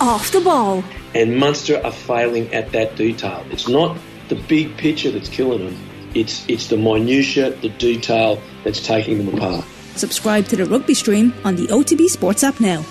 off 0.00 0.30
the 0.32 0.40
ball. 0.40 0.82
And 1.14 1.36
Munster 1.36 1.80
are 1.84 1.92
failing 1.92 2.52
at 2.54 2.72
that 2.72 2.96
detail. 2.96 3.44
It's 3.50 3.68
not 3.68 3.96
the 4.28 4.34
big 4.34 4.76
picture 4.76 5.10
that's 5.10 5.28
killing 5.28 5.64
them. 5.64 5.76
It's 6.14 6.46
it's 6.48 6.68
the 6.68 6.76
minutiae, 6.76 7.50
the 7.50 7.68
detail 7.70 8.40
that's 8.64 8.80
taking 8.86 9.18
them 9.24 9.34
apart. 9.34 9.64
Subscribe 9.96 10.46
to 10.46 10.56
the 10.56 10.64
rugby 10.66 10.94
stream 10.94 11.32
on 11.44 11.56
the 11.56 11.66
OTB 11.68 12.08
Sports 12.08 12.44
app 12.44 12.60
now. 12.60 12.84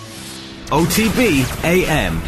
OTB 0.72 1.44
AM 1.64 2.20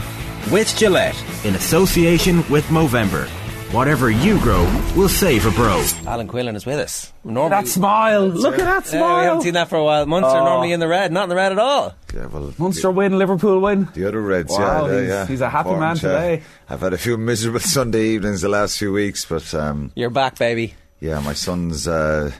with 0.51 0.75
Gillette 0.77 1.15
in 1.43 1.55
association 1.55 2.37
with 2.49 2.63
Movember. 2.65 3.27
Whatever 3.73 4.09
you 4.09 4.39
grow, 4.39 4.63
we'll 4.95 5.09
save 5.09 5.45
a 5.45 5.51
bro. 5.51 5.83
Alan 6.05 6.27
Quinlan 6.27 6.55
is 6.55 6.65
with 6.65 6.79
us. 6.79 7.11
Normally, 7.25 7.49
That 7.63 7.67
smile. 7.67 8.25
Look 8.27 8.59
at 8.59 8.83
that 8.85 8.93
Yeah, 8.93 9.19
we 9.19 9.25
haven't 9.25 9.41
seen 9.41 9.53
that 9.55 9.67
for 9.67 9.75
a 9.75 9.83
while. 9.83 10.05
Munster 10.05 10.37
Oh. 10.37 10.45
normally 10.45 10.71
in 10.71 10.79
the 10.79 10.87
red, 10.87 11.11
not 11.11 11.23
in 11.23 11.29
the 11.29 11.35
red 11.35 11.51
at 11.51 11.59
all. 11.59 11.93
Yeah, 12.17 12.25
well, 12.27 12.51
Munster 12.57 12.89
win, 12.89 13.17
Liverpool 13.19 13.59
win. 13.61 13.87
The 13.93 14.07
other 14.07 14.19
Reds, 14.21 14.51
Wow, 14.51 14.87
yeah, 14.87 14.93
he's- 14.93 15.07
yeah. 15.09 15.25
he's 15.27 15.41
a 15.41 15.49
happy 15.49 15.69
man 15.69 15.95
Important, 15.95 16.01
yeah. 16.03 16.09
today. 16.37 16.43
I've 16.67 16.79
had 16.81 16.93
a 16.93 16.97
few 16.97 17.15
miserable 17.17 17.59
Sunday 17.77 18.05
evenings 18.07 18.41
the 18.41 18.49
last 18.49 18.79
few 18.79 18.91
weeks, 18.91 19.23
but 19.25 19.53
um, 19.53 19.91
You're 19.95 20.09
back, 20.09 20.39
baby. 20.39 20.73
yeah, 20.99 21.19
my 21.19 21.33
son's 21.33 21.87
uh, 21.87 22.31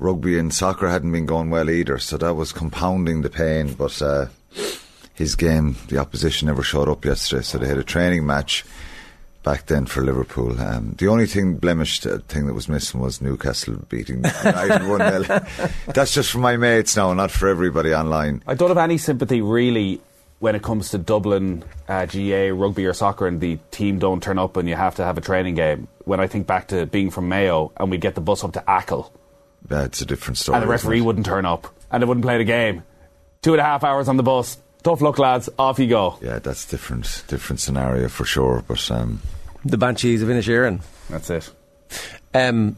rugby 0.00 0.36
and 0.36 0.52
soccer 0.52 0.88
hadn't 0.88 1.12
been 1.12 1.26
going 1.26 1.48
well 1.50 1.70
either, 1.70 1.98
so 1.98 2.16
that 2.16 2.34
was 2.34 2.50
compounding 2.52 3.22
the 3.22 3.30
pain. 3.30 3.74
But 3.74 4.02
uh, 4.02 4.26
his 5.14 5.36
game, 5.36 5.76
the 5.88 5.98
opposition 5.98 6.46
never 6.46 6.64
showed 6.64 6.88
up 6.88 7.04
yesterday, 7.04 7.42
so 7.42 7.58
they 7.58 7.68
had 7.68 7.78
a 7.78 7.84
training 7.84 8.26
match 8.26 8.64
back 9.42 9.66
then 9.66 9.86
for 9.86 10.02
Liverpool. 10.02 10.60
Um, 10.60 10.94
the 10.98 11.08
only 11.08 11.26
thing 11.26 11.56
blemished 11.56 12.06
uh, 12.06 12.18
thing 12.28 12.46
that 12.46 12.54
was 12.54 12.68
missing 12.68 13.00
was 13.00 13.20
Newcastle 13.20 13.76
beating 13.88 14.24
United 14.44 14.86
one 14.88 15.24
0 15.24 15.46
That's 15.94 16.12
just 16.12 16.30
for 16.30 16.38
my 16.38 16.56
mates 16.56 16.96
now, 16.96 17.12
not 17.14 17.30
for 17.30 17.48
everybody 17.48 17.94
online. 17.94 18.42
I 18.46 18.54
don't 18.54 18.68
have 18.68 18.78
any 18.78 18.98
sympathy 18.98 19.40
really 19.40 20.00
when 20.40 20.54
it 20.54 20.62
comes 20.62 20.90
to 20.90 20.98
Dublin 20.98 21.62
uh, 21.88 22.06
GA 22.06 22.50
rugby 22.52 22.86
or 22.86 22.94
soccer 22.94 23.26
and 23.26 23.40
the 23.40 23.58
team 23.70 23.98
don't 23.98 24.22
turn 24.22 24.38
up 24.38 24.56
and 24.56 24.68
you 24.68 24.74
have 24.74 24.94
to 24.96 25.04
have 25.04 25.18
a 25.18 25.20
training 25.20 25.54
game. 25.54 25.86
When 26.04 26.18
I 26.20 26.26
think 26.26 26.46
back 26.46 26.68
to 26.68 26.86
being 26.86 27.10
from 27.10 27.28
Mayo 27.28 27.72
and 27.76 27.90
we'd 27.90 28.00
get 28.00 28.14
the 28.14 28.20
bus 28.22 28.42
up 28.42 28.52
to 28.54 28.64
Achill 28.66 29.12
That's 29.66 30.00
a 30.00 30.06
different 30.06 30.38
story. 30.38 30.56
and 30.56 30.62
the 30.64 30.68
referee 30.68 31.02
wouldn't 31.02 31.26
turn 31.26 31.44
up 31.44 31.66
and 31.90 32.02
they 32.02 32.06
wouldn't 32.06 32.24
play 32.24 32.38
the 32.38 32.44
game. 32.44 32.82
Two 33.42 33.52
and 33.52 33.60
a 33.60 33.64
half 33.64 33.84
hours 33.84 34.08
on 34.08 34.16
the 34.16 34.22
bus. 34.22 34.58
Tough 34.82 35.02
luck, 35.02 35.18
lads. 35.18 35.50
Off 35.58 35.78
you 35.78 35.88
go. 35.88 36.18
Yeah, 36.22 36.38
that's 36.38 36.64
different, 36.64 37.22
different 37.28 37.60
scenario 37.60 38.08
for 38.08 38.24
sure. 38.24 38.64
But 38.66 38.90
um, 38.90 39.20
The 39.64 39.78
Banshees 39.78 40.22
of 40.22 40.28
Inisherin. 40.28 40.80
That's 41.08 41.30
it. 41.30 41.50
Um, 42.34 42.76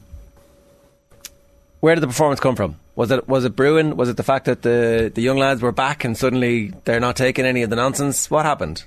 where 1.81 1.95
did 1.95 2.01
the 2.01 2.07
performance 2.07 2.41
come 2.41 2.57
from? 2.57 2.77
Was 2.95 3.11
it 3.11 3.29
was 3.29 3.45
it 3.45 3.57
brewing? 3.57 3.97
Was 3.97 4.09
it 4.09 4.17
the 4.17 4.23
fact 4.23 4.45
that 4.47 4.63
the 4.63 5.11
the 5.15 5.23
young 5.23 5.39
lads 5.39 5.63
were 5.63 5.73
back 5.73 6.05
and 6.05 6.17
suddenly 6.17 6.73
they're 6.85 7.01
not 7.01 7.17
taking 7.17 7.45
any 7.45 7.63
of 7.63 7.71
the 7.71 7.77
nonsense? 7.77 8.31
What 8.31 8.45
happened? 8.45 8.85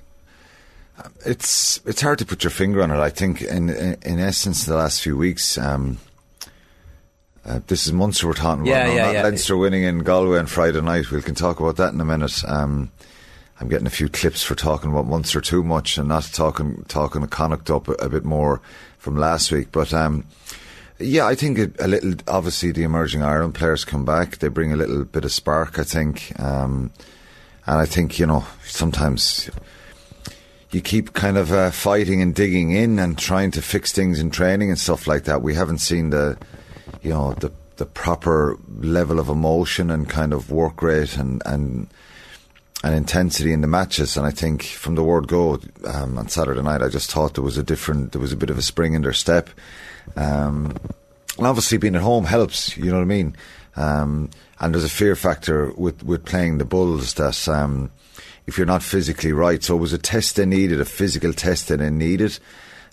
it's 1.25 1.81
it's 1.85 2.01
hard 2.01 2.19
to 2.19 2.25
put 2.25 2.43
your 2.43 2.51
finger 2.51 2.81
on 2.81 2.91
it. 2.91 2.97
I 2.97 3.09
think, 3.09 3.41
in 3.41 3.69
in, 3.69 3.97
in 4.03 4.19
essence, 4.19 4.65
the 4.65 4.75
last 4.75 5.01
few 5.01 5.17
weeks. 5.17 5.57
Um, 5.57 5.97
uh, 7.45 7.59
this 7.67 7.85
is 7.85 7.93
Munster 7.93 8.25
we're 8.25 8.33
talking 8.33 8.67
about, 8.67 8.71
Yeah, 8.71 8.87
now, 8.87 8.93
yeah, 8.93 9.11
yeah. 9.11 9.23
Leinster 9.23 9.55
winning 9.55 9.83
in 9.83 9.99
Galway 9.99 10.39
on 10.39 10.47
Friday 10.47 10.81
night. 10.81 11.11
We 11.11 11.21
can 11.21 11.35
talk 11.35 11.59
about 11.59 11.75
that 11.75 11.93
in 11.93 12.01
a 12.01 12.05
minute. 12.05 12.43
Um, 12.47 12.91
I'm 13.59 13.69
getting 13.69 13.87
a 13.87 13.91
few 13.91 14.09
clips 14.09 14.43
for 14.43 14.55
talking 14.55 14.91
about 14.91 15.07
Munster 15.07 15.39
too 15.39 15.63
much 15.63 15.97
and 15.97 16.09
not 16.09 16.23
talking 16.33 16.83
talking 16.87 17.25
Connacht 17.27 17.69
up 17.69 17.87
a, 17.87 17.93
a 17.93 18.09
bit 18.09 18.25
more 18.25 18.61
from 18.97 19.15
last 19.15 19.51
week. 19.51 19.71
But 19.71 19.93
um, 19.93 20.25
yeah, 20.99 21.25
I 21.25 21.35
think 21.35 21.57
a, 21.57 21.71
a 21.79 21.87
little. 21.87 22.15
Obviously, 22.27 22.71
the 22.71 22.83
emerging 22.83 23.23
Ireland 23.23 23.55
players 23.55 23.85
come 23.85 24.03
back. 24.03 24.37
They 24.37 24.49
bring 24.49 24.73
a 24.73 24.77
little 24.77 25.05
bit 25.05 25.23
of 25.23 25.31
spark. 25.31 25.79
I 25.79 25.83
think, 25.83 26.37
um, 26.39 26.91
and 27.65 27.79
I 27.79 27.85
think 27.85 28.19
you 28.19 28.25
know 28.25 28.45
sometimes 28.65 29.49
you 30.71 30.81
keep 30.81 31.13
kind 31.13 31.37
of 31.37 31.53
uh, 31.53 31.71
fighting 31.71 32.21
and 32.21 32.35
digging 32.35 32.71
in 32.71 32.99
and 32.99 33.17
trying 33.17 33.51
to 33.51 33.61
fix 33.61 33.93
things 33.93 34.19
in 34.19 34.29
training 34.29 34.69
and 34.69 34.77
stuff 34.77 35.07
like 35.07 35.23
that. 35.23 35.41
We 35.41 35.53
haven't 35.53 35.77
seen 35.77 36.09
the, 36.09 36.37
you 37.01 37.11
know, 37.11 37.33
the 37.33 37.53
the 37.77 37.85
proper 37.85 38.57
level 38.79 39.19
of 39.19 39.29
emotion 39.29 39.89
and 39.89 40.09
kind 40.09 40.33
of 40.33 40.51
work 40.51 40.81
rate 40.81 41.17
and 41.17 41.41
and 41.45 41.87
and 42.85 42.93
intensity 42.93 43.51
in 43.51 43.61
the 43.61 43.67
matches. 43.67 44.15
And 44.15 44.27
I 44.27 44.31
think 44.31 44.63
from 44.63 44.93
the 44.93 45.03
word 45.03 45.27
go 45.27 45.59
um, 45.85 46.19
on 46.19 46.29
Saturday 46.29 46.61
night, 46.61 46.83
I 46.83 46.87
just 46.87 47.11
thought 47.11 47.33
there 47.33 47.43
was 47.43 47.57
a 47.57 47.63
different, 47.63 48.11
there 48.11 48.21
was 48.21 48.31
a 48.31 48.37
bit 48.37 48.51
of 48.51 48.59
a 48.59 48.61
spring 48.61 48.93
in 48.93 49.01
their 49.01 49.11
step. 49.11 49.49
Um, 50.15 50.77
and 51.37 51.47
obviously, 51.47 51.79
being 51.79 51.95
at 51.95 52.03
home 52.03 52.25
helps. 52.25 52.77
You 52.77 52.91
know 52.91 52.97
what 52.97 53.01
I 53.01 53.05
mean. 53.05 53.35
Um, 53.75 54.29
and 54.59 54.73
there's 54.73 54.85
a 54.85 54.89
fear 54.89 55.15
factor 55.15 55.71
with 55.71 56.03
with 56.03 56.23
playing 56.25 56.59
the 56.59 56.65
Bulls 56.65 57.15
that. 57.15 57.47
Um, 57.49 57.91
if 58.47 58.59
you're 58.59 58.67
not 58.67 58.83
physically 58.83 59.33
right. 59.33 59.63
So 59.63 59.75
it 59.75 59.79
was 59.79 59.93
a 59.93 59.97
test 59.97 60.35
they 60.35 60.45
needed, 60.45 60.79
a 60.79 60.85
physical 60.85 61.33
test 61.33 61.67
that 61.69 61.77
they 61.77 61.89
needed. 61.89 62.37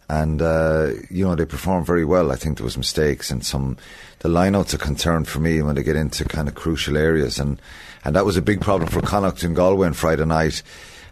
And, 0.08 0.40
uh, 0.40 0.92
you 1.10 1.26
know, 1.26 1.34
they 1.34 1.44
performed 1.44 1.86
very 1.86 2.06
well. 2.06 2.32
I 2.32 2.36
think 2.36 2.56
there 2.56 2.64
was 2.64 2.78
mistakes 2.78 3.30
and 3.30 3.44
some, 3.44 3.76
the 4.20 4.30
lineouts 4.30 4.72
are 4.72 4.78
concerned 4.78 5.28
for 5.28 5.40
me 5.40 5.60
when 5.60 5.74
they 5.74 5.82
get 5.82 5.96
into 5.96 6.24
kind 6.24 6.48
of 6.48 6.54
crucial 6.54 6.96
areas. 6.96 7.38
And, 7.38 7.60
and 8.04 8.16
that 8.16 8.24
was 8.24 8.36
a 8.36 8.42
big 8.42 8.60
problem 8.60 8.88
for 8.90 9.00
Connacht 9.00 9.42
and 9.42 9.54
Galway 9.54 9.86
on 9.86 9.92
Friday 9.92 10.24
night. 10.24 10.62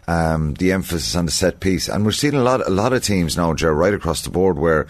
Um, 0.07 0.55
the 0.55 0.71
emphasis 0.71 1.15
on 1.15 1.25
the 1.25 1.31
set 1.31 1.59
piece. 1.59 1.87
And 1.87 2.03
we're 2.03 2.11
seeing 2.11 2.33
a 2.33 2.41
lot, 2.41 2.65
a 2.67 2.71
lot 2.71 2.91
of 2.91 3.03
teams 3.03 3.37
now, 3.37 3.53
Joe, 3.53 3.69
right 3.69 3.93
across 3.93 4.23
the 4.23 4.29
board 4.29 4.57
where, 4.57 4.87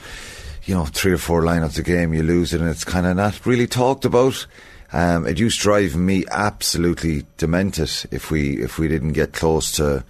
you 0.63 0.73
know, 0.73 0.85
three 0.85 1.11
or 1.11 1.17
four 1.17 1.41
lineouts 1.43 1.77
a 1.77 1.83
game, 1.83 2.13
you 2.13 2.23
lose 2.23 2.53
it 2.53 2.61
and 2.61 2.69
it's 2.69 2.85
kind 2.85 3.05
of 3.05 3.17
not 3.17 3.45
really 3.45 3.67
talked 3.67 4.05
about. 4.05 4.47
Um, 4.93 5.27
it 5.27 5.39
used 5.39 5.59
to 5.59 5.63
drive 5.63 5.95
me 5.95 6.25
absolutely 6.31 7.25
demented 7.37 7.91
if 8.11 8.31
we 8.31 8.61
if 8.61 8.77
we 8.77 8.87
didn't 8.87 9.13
get 9.13 9.33
close 9.33 9.71
to, 9.73 10.03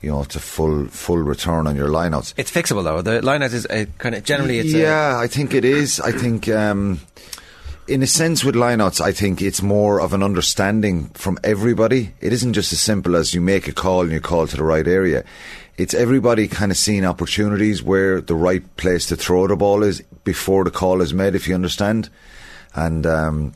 you 0.00 0.10
know, 0.10 0.24
to 0.24 0.40
full 0.40 0.86
full 0.86 1.18
return 1.18 1.66
on 1.66 1.76
your 1.76 1.88
lineouts. 1.88 2.34
It's 2.36 2.50
fixable 2.50 2.82
though. 2.82 3.02
The 3.02 3.20
lineout 3.20 3.52
is 3.52 3.66
a 3.68 3.86
kind 3.98 4.14
of 4.14 4.24
generally 4.24 4.58
it's 4.58 4.72
yeah, 4.72 5.18
I 5.18 5.26
think 5.26 5.54
it 5.54 5.64
is. 5.64 6.00
I 6.00 6.12
think, 6.12 6.48
um, 6.48 7.00
in 7.88 8.02
a 8.02 8.06
sense, 8.06 8.44
with 8.44 8.54
lineouts, 8.54 9.00
I 9.00 9.12
think 9.12 9.40
it's 9.40 9.62
more 9.62 10.00
of 10.00 10.12
an 10.12 10.22
understanding 10.22 11.06
from 11.10 11.38
everybody. 11.44 12.12
It 12.20 12.32
isn't 12.32 12.54
just 12.54 12.72
as 12.72 12.80
simple 12.80 13.16
as 13.16 13.34
you 13.34 13.40
make 13.40 13.68
a 13.68 13.72
call 13.72 14.02
and 14.02 14.12
you 14.12 14.20
call 14.20 14.46
to 14.46 14.56
the 14.56 14.64
right 14.64 14.86
area. 14.86 15.24
It's 15.76 15.94
everybody 15.94 16.48
kind 16.48 16.72
of 16.72 16.78
seeing 16.78 17.04
opportunities 17.04 17.82
where 17.82 18.20
the 18.20 18.34
right 18.34 18.76
place 18.76 19.06
to 19.06 19.16
throw 19.16 19.46
the 19.46 19.56
ball 19.56 19.82
is 19.82 20.00
before 20.24 20.64
the 20.64 20.70
call 20.70 21.00
is 21.00 21.14
made, 21.14 21.34
if 21.34 21.46
you 21.46 21.54
understand. 21.54 22.08
And 22.74 23.06
um, 23.06 23.52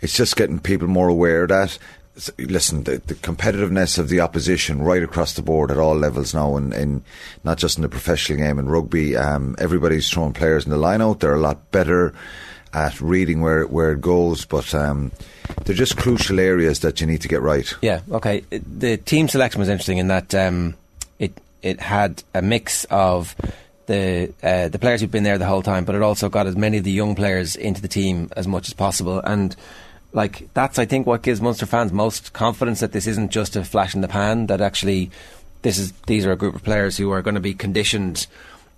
it's 0.00 0.16
just 0.16 0.36
getting 0.36 0.58
people 0.58 0.88
more 0.88 1.08
aware 1.08 1.46
that. 1.46 1.78
Listen, 2.36 2.82
the, 2.82 2.98
the 2.98 3.14
competitiveness 3.14 3.96
of 3.96 4.08
the 4.08 4.18
opposition 4.18 4.82
right 4.82 5.04
across 5.04 5.34
the 5.34 5.42
board 5.42 5.70
at 5.70 5.78
all 5.78 5.94
levels 5.94 6.34
now, 6.34 6.56
and 6.56 7.04
not 7.44 7.58
just 7.58 7.78
in 7.78 7.82
the 7.82 7.88
professional 7.88 8.40
game 8.40 8.58
in 8.58 8.68
rugby. 8.68 9.16
Um, 9.16 9.54
everybody's 9.60 10.10
throwing 10.10 10.32
players 10.32 10.64
in 10.64 10.72
the 10.72 10.76
line 10.76 11.00
out. 11.00 11.20
They're 11.20 11.36
a 11.36 11.40
lot 11.40 11.70
better 11.70 12.12
at 12.72 13.00
reading 13.00 13.40
where 13.40 13.66
where 13.66 13.92
it 13.92 14.00
goes, 14.00 14.44
but 14.44 14.74
um, 14.74 15.12
they're 15.64 15.76
just 15.76 15.96
crucial 15.96 16.40
areas 16.40 16.80
that 16.80 17.00
you 17.00 17.06
need 17.06 17.20
to 17.22 17.28
get 17.28 17.42
right. 17.42 17.72
Yeah, 17.82 18.00
okay. 18.10 18.40
The 18.50 18.96
team 18.96 19.28
selection 19.28 19.60
was 19.60 19.68
interesting 19.68 19.98
in 19.98 20.08
that 20.08 20.34
um, 20.34 20.74
it 21.18 21.32
it 21.62 21.80
had 21.80 22.22
a 22.34 22.42
mix 22.42 22.84
of 22.84 23.34
the 23.86 24.32
uh, 24.42 24.68
the 24.68 24.78
players 24.78 25.00
who've 25.00 25.10
been 25.10 25.24
there 25.24 25.38
the 25.38 25.46
whole 25.46 25.62
time, 25.62 25.84
but 25.84 25.94
it 25.94 26.02
also 26.02 26.28
got 26.28 26.46
as 26.46 26.56
many 26.56 26.78
of 26.78 26.84
the 26.84 26.92
young 26.92 27.14
players 27.14 27.56
into 27.56 27.82
the 27.82 27.88
team 27.88 28.30
as 28.36 28.46
much 28.46 28.68
as 28.68 28.74
possible. 28.74 29.20
And 29.20 29.56
like 30.12 30.48
that's, 30.54 30.78
I 30.78 30.84
think, 30.84 31.06
what 31.06 31.22
gives 31.22 31.40
Munster 31.40 31.66
fans 31.66 31.92
most 31.92 32.32
confidence 32.32 32.80
that 32.80 32.92
this 32.92 33.06
isn't 33.06 33.30
just 33.30 33.56
a 33.56 33.64
flash 33.64 33.94
in 33.94 34.00
the 34.00 34.08
pan. 34.08 34.46
That 34.46 34.60
actually, 34.60 35.10
this 35.62 35.78
is 35.78 35.92
these 36.06 36.24
are 36.24 36.32
a 36.32 36.36
group 36.36 36.54
of 36.54 36.62
players 36.62 36.96
who 36.96 37.10
are 37.10 37.22
going 37.22 37.34
to 37.34 37.40
be 37.40 37.54
conditioned 37.54 38.26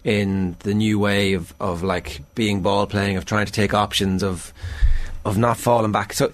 in 0.05 0.56
the 0.61 0.75
new 0.75 0.99
way 0.99 1.34
of, 1.34 1.55
of 1.61 1.83
like 1.83 2.21
being 2.34 2.62
ball 2.62 2.87
playing, 2.87 3.16
of 3.16 3.25
trying 3.25 3.47
to 3.47 3.53
take 3.53 3.75
options, 3.75 4.22
of 4.22 4.53
of 5.25 5.37
not 5.37 5.56
falling 5.59 5.93
back. 5.93 6.12
So 6.15 6.33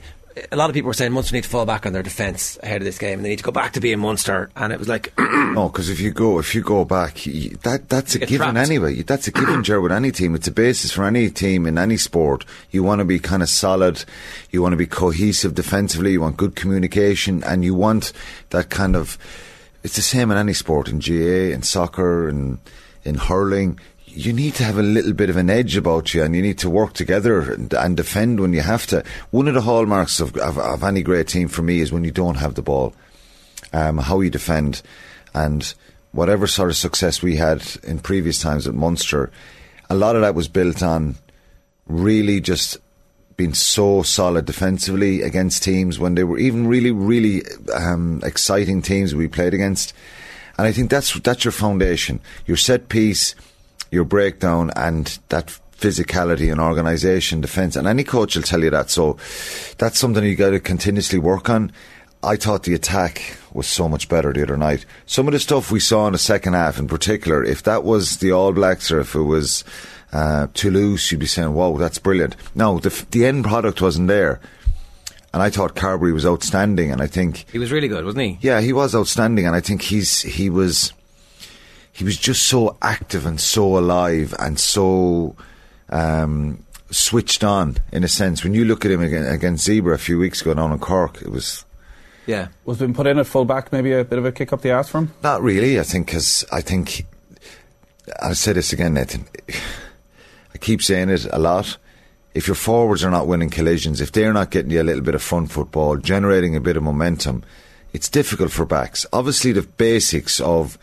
a 0.53 0.57
lot 0.57 0.69
of 0.69 0.75
people 0.75 0.89
were 0.89 0.95
saying 0.95 1.13
Munster 1.13 1.35
need 1.35 1.45
to 1.45 1.49
fall 1.49 1.65
back 1.65 1.87
on 1.87 1.93
their 1.93 2.03
defence 2.03 2.59
ahead 2.63 2.81
of 2.83 2.85
this 2.85 2.99
game, 2.99 3.19
and 3.19 3.25
they 3.25 3.31
need 3.31 3.39
to 3.39 3.45
go 3.45 3.53
back 3.53 3.73
to 3.73 3.81
being 3.81 3.99
Munster. 3.99 4.51
And 4.55 4.73
it 4.73 4.79
was 4.79 4.89
like, 4.89 5.13
oh, 5.19 5.53
No, 5.55 5.69
because 5.69 5.89
if 5.89 5.99
you 5.99 6.11
go 6.11 6.39
if 6.39 6.55
you 6.55 6.63
go 6.63 6.85
back, 6.85 7.27
you, 7.27 7.51
that 7.63 7.89
that's 7.89 8.15
a 8.15 8.19
given 8.19 8.53
trapped. 8.53 8.59
anyway. 8.59 9.03
That's 9.03 9.27
a 9.29 9.33
given, 9.33 9.65
Ger, 9.65 9.81
with 9.81 9.93
any 9.93 10.13
team. 10.13 10.35
It's 10.35 10.49
a 10.49 10.53
basis 10.53 10.93
for 10.93 11.05
any 11.05 11.31
team 11.31 11.67
in 11.67 11.79
any 11.79 11.97
sport. 11.97 12.45
You 12.71 12.83
want 12.83 12.99
to 13.01 13.05
be 13.05 13.19
kind 13.19 13.43
of 13.43 13.49
solid. 13.49 14.05
You 14.51 14.63
want 14.63 14.73
to 14.73 14.77
be 14.77 14.87
cohesive 14.87 15.55
defensively. 15.55 16.13
You 16.13 16.21
want 16.21 16.37
good 16.37 16.55
communication, 16.55 17.43
and 17.45 17.65
you 17.65 17.75
want 17.75 18.13
that 18.51 18.71
kind 18.71 18.95
of. 18.95 19.19
It's 19.83 19.97
the 19.97 20.03
same 20.03 20.31
in 20.31 20.37
any 20.37 20.53
sport, 20.53 20.89
in 20.89 21.01
GA, 21.01 21.53
in 21.53 21.63
soccer, 21.63 22.29
and 22.29 22.59
in 23.07 23.15
hurling. 23.15 23.79
You 24.07 24.33
need 24.33 24.55
to 24.57 24.65
have 24.65 24.79
a 24.79 24.83
little 24.83 25.13
bit 25.13 25.31
of 25.31 25.37
an 25.37 25.51
edge 25.51 25.77
about 25.77 26.15
you, 26.15 26.23
and 26.23 26.35
you 26.35 26.43
need 26.43 26.59
to 26.59 26.71
work 26.71 26.95
together 26.95 27.53
and, 27.53 27.73
and 27.73 27.97
defend 27.97 28.41
when 28.41 28.53
you 28.53 28.63
have 28.63 28.87
to. 28.89 29.05
One 29.31 29.49
of 29.49 29.55
the 29.55 29.63
hallmarks 29.63 30.21
of, 30.21 30.37
of, 30.37 30.59
of 30.59 30.83
any 30.83 31.03
great 31.03 31.29
team 31.29 31.49
for 31.49 31.63
me 31.63 31.81
is 31.81 31.93
when 31.93 32.05
you 32.05 32.11
don't 32.11 32.37
have 32.37 32.55
the 32.55 32.63
ball 32.63 32.95
um, 33.73 33.99
how 33.99 34.21
you 34.21 34.31
defend, 34.31 34.83
and 35.35 35.75
whatever 36.13 36.47
sort 36.47 36.71
of 36.71 36.77
success 36.77 37.23
we 37.23 37.37
had 37.37 37.63
in 37.83 37.99
previous 37.99 38.41
times 38.41 38.67
at 38.67 38.75
Munster, 38.75 39.31
a 39.91 39.95
lot 39.95 40.17
of 40.17 40.23
that 40.23 40.35
was 40.35 40.49
built 40.49 40.83
on 40.83 41.17
really 41.87 42.41
just 42.41 42.79
being 43.37 43.55
so 43.55 44.03
solid 44.03 44.47
defensively 44.47 45.21
against 45.21 45.63
teams 45.63 45.99
when 45.99 46.15
they 46.15 46.25
were 46.25 46.39
even 46.39 46.67
really, 46.67 46.91
really 46.91 47.43
um, 47.75 48.21
exciting 48.25 48.81
teams 48.81 49.15
we 49.15 49.29
played 49.29 49.53
against. 49.53 49.93
And 50.59 50.67
I 50.67 50.73
think 50.73 50.91
that's 50.91 51.19
that's 51.21 51.45
your 51.45 51.53
foundation. 51.53 52.21
Your 52.47 52.57
set 52.57 52.89
piece, 52.89 53.35
your 53.91 54.05
breakdown, 54.05 54.71
and 54.77 55.19
that 55.29 55.59
physicality 55.79 56.51
and 56.51 56.61
organisation, 56.61 57.41
defence. 57.41 57.77
And 57.77 57.87
any 57.87 58.05
coach 58.05 58.37
will 58.37 58.43
tell 58.43 58.63
you 58.63 58.71
that. 58.71 58.91
So 58.91 59.19
that's 59.79 59.99
something 59.99 60.25
you 60.25 60.37
got 60.37 60.51
to 60.51 60.61
continuously 60.61 61.19
work 61.19 61.51
on. 61.51 61.73
I 62.23 62.37
thought 62.37 62.65
the 62.65 62.75
attack 62.75 63.37
was 63.53 63.67
so 63.67 63.89
much 63.89 64.09
better 64.09 64.33
the 64.33 64.43
other 64.43 64.57
night. 64.57 64.85
Some 65.05 65.29
of 65.29 65.33
the 65.33 65.39
stuff 65.39 65.71
we 65.71 65.81
saw 65.81 66.07
in 66.07 66.13
the 66.13 66.19
second 66.19 66.55
half, 66.55 66.79
in 66.79 66.89
particular, 66.89 67.45
if 67.45 67.63
that 67.65 67.85
was 67.85 68.17
the 68.17 68.33
All 68.33 68.53
Blacks 68.53 68.91
or 68.91 69.01
if 69.01 69.15
it 69.15 69.23
was 69.23 69.65
uh, 70.13 70.47
Toulouse, 70.55 71.13
you'd 71.13 71.21
be 71.21 71.27
saying, 71.27 71.53
"Wow, 71.53 71.77
that's 71.77 71.99
brilliant." 71.99 72.37
No, 72.55 72.79
the 72.79 73.05
the 73.11 73.27
end 73.27 73.45
product 73.45 73.83
wasn't 73.83 74.09
there, 74.09 74.41
and 75.33 75.43
I 75.43 75.51
thought 75.51 75.75
Carbery 75.75 76.13
was 76.13 76.27
outstanding, 76.27 76.91
and 76.91 77.01
I 77.01 77.07
think 77.07 77.47
he 77.51 77.59
was 77.59 77.73
really 77.73 77.89
good, 77.89 78.05
wasn't 78.05 78.25
he? 78.25 78.39
Yeah, 78.41 78.61
he 78.61 78.73
was 78.73 78.95
outstanding, 78.95 79.47
and 79.47 79.55
I 79.55 79.61
think 79.61 79.83
he's 79.83 80.23
he 80.23 80.51
was 80.51 80.93
he 81.93 82.05
was 82.05 82.19
just 82.19 82.43
so 82.43 82.77
active 82.83 83.25
and 83.25 83.41
so 83.41 83.79
alive 83.79 84.35
and 84.39 84.61
so 84.61 85.35
um, 85.89 86.63
switched 86.91 87.43
on 87.43 87.79
in 87.93 88.05
a 88.05 88.09
sense. 88.09 88.45
When 88.45 88.53
you 88.55 88.65
look 88.65 88.85
at 88.85 88.91
him 88.91 89.01
against 89.01 89.67
Zebre 89.67 89.95
a 89.95 89.99
few 89.99 90.19
weeks 90.19 90.43
ago 90.43 90.55
down 90.55 90.73
in 90.73 90.79
Cork, 90.79 91.23
it 91.23 91.31
was. 91.31 91.65
Yeah, 92.27 92.49
was 92.65 92.79
been 92.79 92.93
put 92.93 93.07
in 93.07 93.19
at 93.19 93.27
full 93.27 93.45
back. 93.45 93.73
Maybe 93.73 93.93
a 93.93 94.05
bit 94.05 94.19
of 94.19 94.25
a 94.25 94.33
kick 94.33 94.53
up 94.53 94.61
the 94.61 94.71
ass 94.71 94.89
for 94.89 94.99
him. 94.99 95.15
Not 95.23 95.43
really. 95.43 95.79
I 95.79 95.85
think 95.85 96.09
because 96.09 96.45
I 96.51 96.61
think 96.61 97.07
I'll 98.21 98.35
say 98.35 98.53
this 98.53 98.73
again, 98.73 98.95
Nathan. 98.95 99.27
I 100.55 100.59
keep 100.59 100.83
saying 100.83 101.09
it 101.09 101.27
a 101.33 101.39
lot. 101.39 101.77
If 102.37 102.47
your 102.47 102.55
forwards 102.55 103.03
are 103.03 103.11
not 103.11 103.27
winning 103.27 103.49
collisions, 103.49 104.03
if 104.03 104.13
they're 104.13 104.35
not 104.35 104.51
getting 104.51 104.71
you 104.71 104.83
a 104.83 104.85
little 104.85 105.03
bit 105.03 105.15
of 105.15 105.23
front 105.23 105.51
football, 105.51 105.97
generating 105.97 106.55
a 106.55 106.61
bit 106.61 106.77
of 106.77 106.83
momentum, 106.83 107.43
it's 107.95 108.11
difficult 108.11 108.53
for 108.53 108.67
backs. 108.67 109.07
Obviously, 109.11 109.53
the 109.53 109.63
basics 109.63 110.39
of 110.41 110.77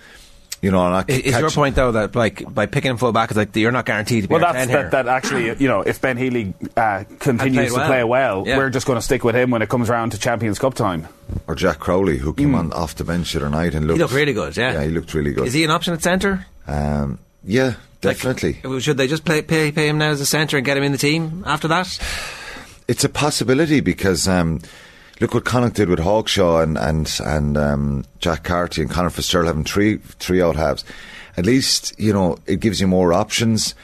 you 0.63 0.71
know, 0.71 0.89
not 0.89 1.09
is 1.09 1.38
your 1.38 1.51
point 1.51 1.75
though 1.75 1.91
that 1.91 2.15
like 2.15 2.51
by 2.51 2.65
picking 2.65 2.91
him 2.91 2.97
full 2.97 3.11
back, 3.11 3.29
it's 3.29 3.38
like 3.38 3.53
you're 3.55 3.71
not 3.73 3.85
guaranteed 3.85 4.23
to 4.23 4.29
be 4.29 4.33
well. 4.33 4.53
That's 4.53 4.71
that, 4.71 4.91
that, 4.91 5.07
actually, 5.07 5.47
you 5.61 5.67
know, 5.67 5.81
if 5.81 6.00
Ben 6.00 6.15
Healy 6.15 6.53
uh, 6.77 7.03
continues 7.19 7.73
to 7.73 7.77
well. 7.79 7.88
play 7.88 8.03
well, 8.05 8.44
Yeah. 8.47 8.57
we're 8.57 8.69
just 8.69 8.88
going 8.88 8.97
to 8.97 9.01
stick 9.01 9.25
with 9.25 9.35
him 9.35 9.51
when 9.51 9.61
it 9.61 9.67
comes 9.67 9.89
around 9.89 10.11
to 10.11 10.17
Champions 10.17 10.57
Cup 10.59 10.73
time. 10.73 11.07
or 11.47 11.55
Jack 11.55 11.79
Crowley, 11.79 12.17
who 12.17 12.33
came 12.33 12.55
on 12.55 12.71
off 12.71 12.95
the 12.95 13.03
bench 13.03 13.33
the 13.33 13.41
other 13.41 13.50
night 13.50 13.75
and 13.75 13.88
looked, 13.88 13.97
He 13.97 14.01
looked 14.03 14.13
really 14.13 14.33
good, 14.33 14.55
yeah. 14.55 14.73
yeah, 14.73 14.83
he 14.85 14.89
looked 14.89 15.13
really 15.13 15.33
good. 15.33 15.47
Is 15.47 15.53
he 15.53 15.65
an 15.65 15.69
option 15.69 15.94
at 15.94 16.01
centre? 16.01 16.45
Um, 16.65 17.19
yeah, 17.44 17.73
Like, 18.03 18.17
definitely. 18.17 18.79
should 18.79 18.97
they 18.97 19.07
just 19.07 19.25
play, 19.25 19.41
pay 19.41 19.71
pay 19.71 19.88
him 19.88 19.97
now 19.97 20.09
as 20.09 20.21
a 20.21 20.25
centre 20.25 20.57
and 20.57 20.65
get 20.65 20.77
him 20.77 20.83
in 20.83 20.91
the 20.91 20.97
team 20.97 21.44
after 21.45 21.67
that? 21.69 22.00
it's 22.88 23.03
a 23.03 23.09
possibility 23.09 23.79
because 23.79 24.27
um, 24.27 24.61
look 25.19 25.33
what 25.33 25.45
Connacht 25.45 25.75
did 25.75 25.89
with 25.89 26.00
Hawkshaw 26.00 26.61
and 26.63 26.77
and 26.77 27.19
and 27.25 27.57
um, 27.57 28.05
Jack 28.19 28.44
Carty 28.44 28.81
and 28.81 28.91
Conor 28.91 29.09
Fitzgerald 29.09 29.47
having 29.47 29.63
three 29.63 29.97
three 29.97 30.41
out 30.41 30.55
halves. 30.55 30.83
At 31.38 31.45
least 31.45 31.97
you 32.00 32.13
know 32.13 32.38
it 32.45 32.59
gives 32.59 32.81
you 32.81 32.88
more 32.88 33.13
options. 33.13 33.75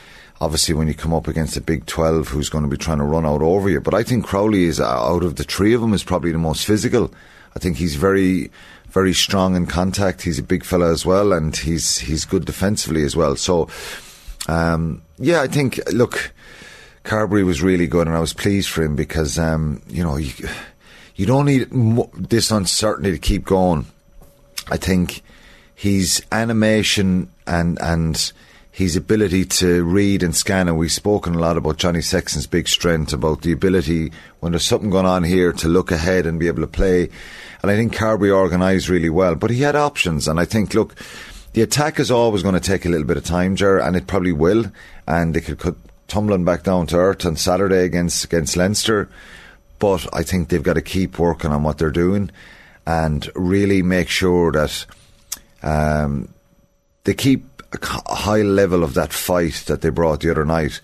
Obviously, 0.41 0.73
when 0.73 0.87
you 0.87 0.93
come 0.93 1.13
up 1.13 1.27
against 1.27 1.57
a 1.57 1.61
Big 1.61 1.85
Twelve, 1.85 2.29
who's 2.29 2.49
going 2.49 2.63
to 2.63 2.69
be 2.69 2.77
trying 2.77 2.99
to 2.99 3.03
run 3.03 3.25
out 3.25 3.41
over 3.41 3.69
you. 3.69 3.81
But 3.81 3.93
I 3.93 4.03
think 4.03 4.25
Crowley 4.25 4.65
is 4.65 4.79
uh, 4.79 4.85
out 4.87 5.23
of 5.23 5.35
the 5.35 5.43
three 5.43 5.73
of 5.73 5.81
them 5.81 5.93
is 5.93 6.03
probably 6.03 6.31
the 6.31 6.37
most 6.37 6.65
physical. 6.65 7.11
I 7.55 7.59
think 7.59 7.77
he's 7.77 7.95
very 7.95 8.51
very 8.89 9.13
strong 9.13 9.55
in 9.55 9.67
contact. 9.67 10.21
He's 10.21 10.39
a 10.39 10.43
big 10.43 10.63
fella 10.63 10.91
as 10.91 11.05
well, 11.05 11.33
and 11.33 11.55
he's 11.55 11.99
he's 11.99 12.25
good 12.25 12.45
defensively 12.45 13.03
as 13.03 13.15
well. 13.15 13.35
So. 13.35 13.69
Um, 14.47 15.01
yeah, 15.17 15.41
I 15.41 15.47
think 15.47 15.79
look, 15.91 16.31
Carbery 17.03 17.45
was 17.45 17.61
really 17.61 17.87
good, 17.87 18.07
and 18.07 18.15
I 18.15 18.19
was 18.19 18.33
pleased 18.33 18.69
for 18.69 18.83
him 18.83 18.95
because 18.95 19.37
um, 19.37 19.81
you 19.87 20.03
know 20.03 20.17
you, 20.17 20.31
you 21.15 21.25
don't 21.25 21.45
need 21.45 21.67
this 22.15 22.51
uncertainty 22.51 23.11
to 23.11 23.17
keep 23.17 23.45
going. 23.45 23.85
I 24.69 24.77
think 24.77 25.21
his 25.75 26.23
animation 26.31 27.31
and 27.47 27.79
and 27.81 28.31
his 28.71 28.95
ability 28.95 29.43
to 29.43 29.83
read 29.83 30.23
and 30.23 30.33
scan, 30.33 30.69
and 30.69 30.77
we've 30.77 30.91
spoken 30.91 31.35
a 31.35 31.39
lot 31.39 31.57
about 31.57 31.77
Johnny 31.77 32.01
Sexton's 32.01 32.47
big 32.47 32.67
strength, 32.67 33.11
about 33.11 33.41
the 33.41 33.51
ability 33.51 34.11
when 34.39 34.53
there's 34.53 34.63
something 34.63 34.89
going 34.89 35.05
on 35.05 35.23
here 35.23 35.51
to 35.51 35.67
look 35.67 35.91
ahead 35.91 36.25
and 36.25 36.39
be 36.39 36.47
able 36.47 36.61
to 36.61 36.67
play. 36.67 37.09
And 37.61 37.69
I 37.69 37.75
think 37.75 37.93
Carbery 37.93 38.31
organised 38.31 38.87
really 38.87 39.09
well, 39.09 39.35
but 39.35 39.49
he 39.49 39.61
had 39.63 39.75
options, 39.75 40.27
and 40.27 40.39
I 40.39 40.45
think 40.45 40.73
look. 40.73 40.95
The 41.53 41.61
attack 41.61 41.99
is 41.99 42.11
always 42.11 42.43
going 42.43 42.53
to 42.53 42.59
take 42.59 42.85
a 42.85 42.89
little 42.89 43.07
bit 43.07 43.17
of 43.17 43.23
time, 43.23 43.55
Ger, 43.55 43.79
and 43.79 43.95
it 43.95 44.07
probably 44.07 44.31
will. 44.31 44.71
And 45.07 45.33
they 45.33 45.41
could 45.41 45.59
cut 45.59 45.75
tumbling 46.07 46.45
back 46.45 46.63
down 46.63 46.87
to 46.87 46.97
earth 46.97 47.25
on 47.25 47.35
Saturday 47.35 47.83
against 47.83 48.23
against 48.23 48.57
Leinster. 48.57 49.09
But 49.79 50.07
I 50.13 50.23
think 50.23 50.49
they've 50.49 50.61
got 50.61 50.73
to 50.73 50.81
keep 50.81 51.17
working 51.17 51.51
on 51.51 51.63
what 51.63 51.77
they're 51.77 51.91
doing 51.91 52.31
and 52.85 53.29
really 53.35 53.81
make 53.81 54.09
sure 54.09 54.51
that 54.51 54.85
um, 55.63 56.33
they 57.03 57.13
keep 57.13 57.45
a 57.73 58.15
high 58.15 58.41
level 58.41 58.83
of 58.83 58.93
that 58.95 59.13
fight 59.13 59.63
that 59.67 59.81
they 59.81 59.89
brought 59.89 60.21
the 60.21 60.31
other 60.31 60.45
night. 60.45 60.81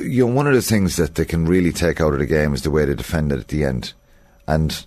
You 0.00 0.26
know, 0.26 0.34
one 0.34 0.46
of 0.46 0.54
the 0.54 0.62
things 0.62 0.96
that 0.96 1.14
they 1.14 1.24
can 1.24 1.46
really 1.46 1.72
take 1.72 2.00
out 2.00 2.12
of 2.12 2.18
the 2.18 2.26
game 2.26 2.52
is 2.52 2.62
the 2.62 2.70
way 2.70 2.84
they 2.84 2.94
defended 2.94 3.38
at 3.38 3.48
the 3.48 3.64
end. 3.64 3.94
And 4.46 4.84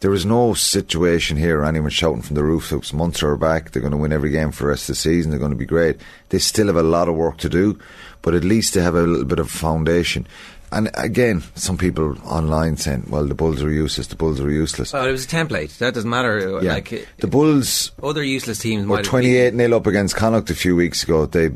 there 0.00 0.10
was 0.10 0.24
no 0.24 0.54
situation 0.54 1.36
here, 1.36 1.64
anyone 1.64 1.90
shouting 1.90 2.22
from 2.22 2.36
the 2.36 2.44
rooftops, 2.44 2.92
Munster 2.92 3.30
are 3.30 3.36
back, 3.36 3.70
they're 3.70 3.82
going 3.82 3.92
to 3.92 3.98
win 3.98 4.12
every 4.12 4.30
game 4.30 4.52
for 4.52 4.64
the 4.64 4.68
rest 4.70 4.84
of 4.84 4.94
the 4.94 4.94
season, 4.96 5.30
they're 5.30 5.40
going 5.40 5.52
to 5.52 5.56
be 5.56 5.66
great. 5.66 5.96
They 6.28 6.38
still 6.38 6.68
have 6.68 6.76
a 6.76 6.82
lot 6.82 7.08
of 7.08 7.16
work 7.16 7.38
to 7.38 7.48
do, 7.48 7.78
but 8.22 8.34
at 8.34 8.44
least 8.44 8.74
they 8.74 8.80
have 8.80 8.94
a 8.94 9.02
little 9.02 9.24
bit 9.24 9.38
of 9.38 9.50
foundation. 9.50 10.26
And 10.70 10.90
again, 10.94 11.42
some 11.54 11.78
people 11.78 12.16
online 12.24 12.76
saying, 12.76 13.06
well, 13.08 13.24
the 13.24 13.34
Bulls 13.34 13.62
are 13.62 13.70
useless, 13.70 14.08
the 14.08 14.16
Bulls 14.16 14.40
are 14.40 14.50
useless. 14.50 14.92
Well, 14.92 15.06
it 15.06 15.12
was 15.12 15.24
a 15.24 15.28
template. 15.28 15.78
That 15.78 15.94
doesn't 15.94 16.10
matter. 16.10 16.60
yeah. 16.62 16.74
Like 16.74 17.08
the 17.18 17.26
Bulls 17.26 17.90
other 18.02 18.22
useless 18.22 18.58
teams 18.58 18.86
were 18.86 19.02
28 19.02 19.54
0 19.54 19.76
up 19.76 19.86
against 19.86 20.14
Connacht 20.14 20.50
a 20.50 20.54
few 20.54 20.76
weeks 20.76 21.02
ago. 21.02 21.24
They 21.24 21.50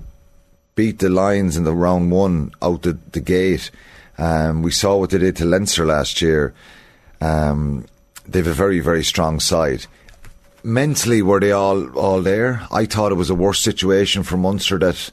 beat 0.75 0.99
the 1.01 1.11
Lions 1.11 1.59
in 1.59 1.65
the 1.65 1.75
round 1.75 2.11
one 2.11 2.53
out 2.63 2.83
the, 2.83 2.99
the 3.13 3.21
gate. 3.21 3.71
Um, 4.17 4.63
we 4.63 4.71
saw 4.71 4.97
what 4.97 5.11
they 5.11 5.19
did 5.19 5.37
to 5.37 5.45
Leinster 5.45 5.85
last 5.85 6.23
year. 6.23 6.55
Um, 7.21 7.85
they've 8.33 8.47
a 8.47 8.53
very, 8.53 8.81
very 8.81 9.05
strong 9.05 9.41
side. 9.41 9.87
Mentally, 10.65 11.23
were 11.23 11.41
they 11.41 11.53
all 11.53 11.91
all 11.99 12.23
there? 12.23 12.67
I 12.71 12.87
thought 12.87 13.13
it 13.13 13.17
was 13.17 13.31
a 13.31 13.35
worse 13.35 13.61
situation 13.61 14.23
for 14.23 14.37
Munster 14.37 14.79
that 14.79 15.11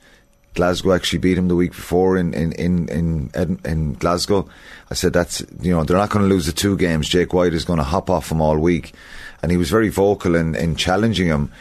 Glasgow 0.53 0.93
actually 0.93 1.19
beat 1.19 1.37
him 1.37 1.47
the 1.47 1.55
week 1.55 1.71
before 1.71 2.17
in 2.17 2.33
in 2.33 2.51
in 2.53 2.87
in, 2.89 3.29
Ed- 3.33 3.59
in 3.65 3.93
Glasgow. 3.93 4.47
I 4.91 4.93
said 4.93 5.13
that's 5.13 5.43
you 5.61 5.71
know 5.73 5.83
they're 5.83 5.97
not 5.97 6.09
going 6.09 6.27
to 6.27 6.33
lose 6.33 6.45
the 6.45 6.51
two 6.51 6.77
games. 6.77 7.09
Jake 7.09 7.33
White 7.33 7.53
is 7.53 7.65
going 7.65 7.77
to 7.77 7.83
hop 7.83 8.09
off 8.09 8.31
him 8.31 8.41
all 8.41 8.57
week, 8.57 8.93
and 9.41 9.51
he 9.51 9.57
was 9.57 9.69
very 9.69 9.89
vocal 9.89 10.35
in, 10.35 10.55
in 10.55 10.75
challenging 10.75 11.27
him. 11.27 11.51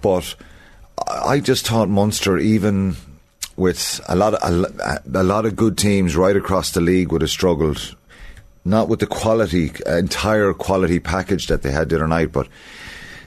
But 0.00 0.34
I 1.08 1.34
I 1.34 1.40
just 1.40 1.66
thought 1.66 1.88
Munster 1.88 2.38
even 2.38 2.96
with 3.56 4.00
a 4.08 4.16
lot 4.16 4.34
of 4.34 4.42
a, 4.42 5.02
a 5.12 5.22
lot 5.22 5.46
of 5.46 5.56
good 5.56 5.76
teams 5.76 6.16
right 6.16 6.36
across 6.36 6.70
the 6.70 6.80
league 6.80 7.12
would 7.12 7.22
have 7.22 7.30
struggled. 7.30 7.96
Not 8.64 8.88
with 8.88 9.00
the 9.00 9.06
quality, 9.06 9.72
entire 9.86 10.54
quality 10.54 10.98
package 10.98 11.48
that 11.48 11.62
they 11.62 11.70
had 11.70 11.88
the 11.88 11.96
other 11.96 12.08
night, 12.08 12.32
but 12.32 12.48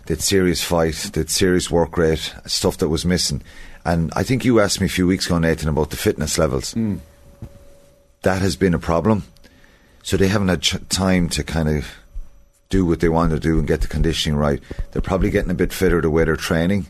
they'd 0.07 0.21
serious 0.21 0.63
fight, 0.63 1.11
they'd 1.13 1.29
serious 1.29 1.69
work 1.69 1.97
rate, 1.97 2.33
stuff 2.45 2.77
that 2.77 2.89
was 2.89 3.05
missing. 3.05 3.43
And 3.85 4.11
I 4.15 4.23
think 4.23 4.43
you 4.43 4.59
asked 4.59 4.81
me 4.81 4.87
a 4.87 4.89
few 4.89 5.05
weeks 5.07 5.27
ago, 5.27 5.37
Nathan, 5.37 5.69
about 5.69 5.91
the 5.91 5.97
fitness 5.97 6.37
levels. 6.37 6.73
That 8.23 8.41
has 8.41 8.55
been 8.55 8.73
a 8.73 8.79
problem. 8.79 9.23
So 10.03 10.17
they 10.17 10.27
haven't 10.27 10.47
had 10.47 10.61
ch- 10.61 10.89
time 10.89 11.29
to 11.29 11.43
kind 11.43 11.69
of 11.69 11.87
do 12.69 12.85
what 12.85 12.99
they 12.99 13.09
want 13.09 13.31
to 13.31 13.39
do 13.39 13.59
and 13.59 13.67
get 13.67 13.81
the 13.81 13.87
conditioning 13.87 14.37
right. 14.37 14.61
They're 14.91 15.01
probably 15.01 15.29
getting 15.29 15.51
a 15.51 15.55
bit 15.55 15.71
fitter 15.71 16.01
the 16.01 16.09
way 16.09 16.23
they're 16.23 16.35
training. 16.35 16.87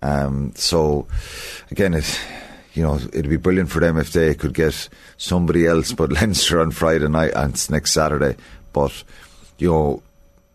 Um, 0.00 0.52
so 0.56 1.06
again, 1.70 1.94
it, 1.94 2.20
you 2.74 2.82
know, 2.82 2.96
it'd 2.96 3.28
be 3.28 3.36
brilliant 3.36 3.70
for 3.70 3.80
them 3.80 3.98
if 3.98 4.12
they 4.12 4.34
could 4.34 4.54
get 4.54 4.88
somebody 5.16 5.66
else 5.66 5.92
but 5.92 6.12
Leinster 6.20 6.60
on 6.60 6.70
Friday 6.70 7.08
night 7.08 7.32
and 7.34 7.70
next 7.70 7.92
Saturday. 7.92 8.36
But 8.72 9.04
you 9.58 9.70
know, 9.70 10.02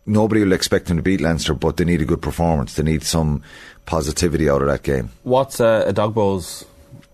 nobody 0.06 0.44
will 0.44 0.54
expect 0.54 0.88
them 0.88 0.98
to 0.98 1.04
beat 1.04 1.22
Leinster, 1.22 1.54
but 1.54 1.78
they 1.78 1.86
need 1.86 2.02
a 2.02 2.06
good 2.06 2.22
performance. 2.22 2.74
They 2.74 2.84
need 2.84 3.04
some 3.04 3.44
positivity 3.86 4.50
out 4.50 4.62
of 4.62 4.68
that 4.68 4.84
game. 4.84 5.12
What's 5.24 5.60
uh, 5.60 5.86
Edogbo's 5.92 6.66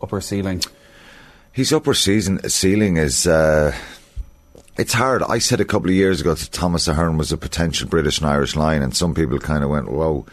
upper 0.02 0.22
ceiling? 0.22 0.62
His 1.52 1.74
upper 1.74 1.94
season 1.94 2.48
ceiling 2.50 2.98
is. 2.98 3.28
Uh, 3.28 3.76
it's 4.76 4.94
hard. 4.94 5.22
I 5.22 5.38
said 5.38 5.62
a 5.62 5.66
couple 5.66 5.90
of 5.90 5.96
years 5.96 6.22
ago 6.22 6.34
that 6.34 6.52
Thomas 6.52 6.88
Ahern 6.88 7.18
was 7.18 7.32
a 7.32 7.38
potential 7.38 7.88
British 7.88 8.18
and 8.18 8.28
Irish 8.28 8.56
line, 8.56 8.82
and 8.82 8.96
some 8.96 9.14
people 9.14 9.38
kind 9.38 9.64
of 9.64 9.70
went, 9.70 9.92
"Whoa!" 9.92 10.26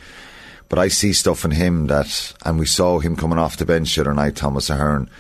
But 0.70 0.78
I 0.78 0.88
see 0.88 1.12
stuff 1.12 1.44
in 1.44 1.50
him 1.50 1.88
that, 1.88 2.32
and 2.46 2.58
we 2.58 2.64
saw 2.64 3.00
him 3.00 3.16
coming 3.16 3.38
off 3.38 3.58
the 3.58 3.66
bench 3.66 3.94
the 3.94 4.00
other 4.00 4.14
night. 4.14 4.36
Thomas 4.36 4.70
Ahern. 4.70 5.10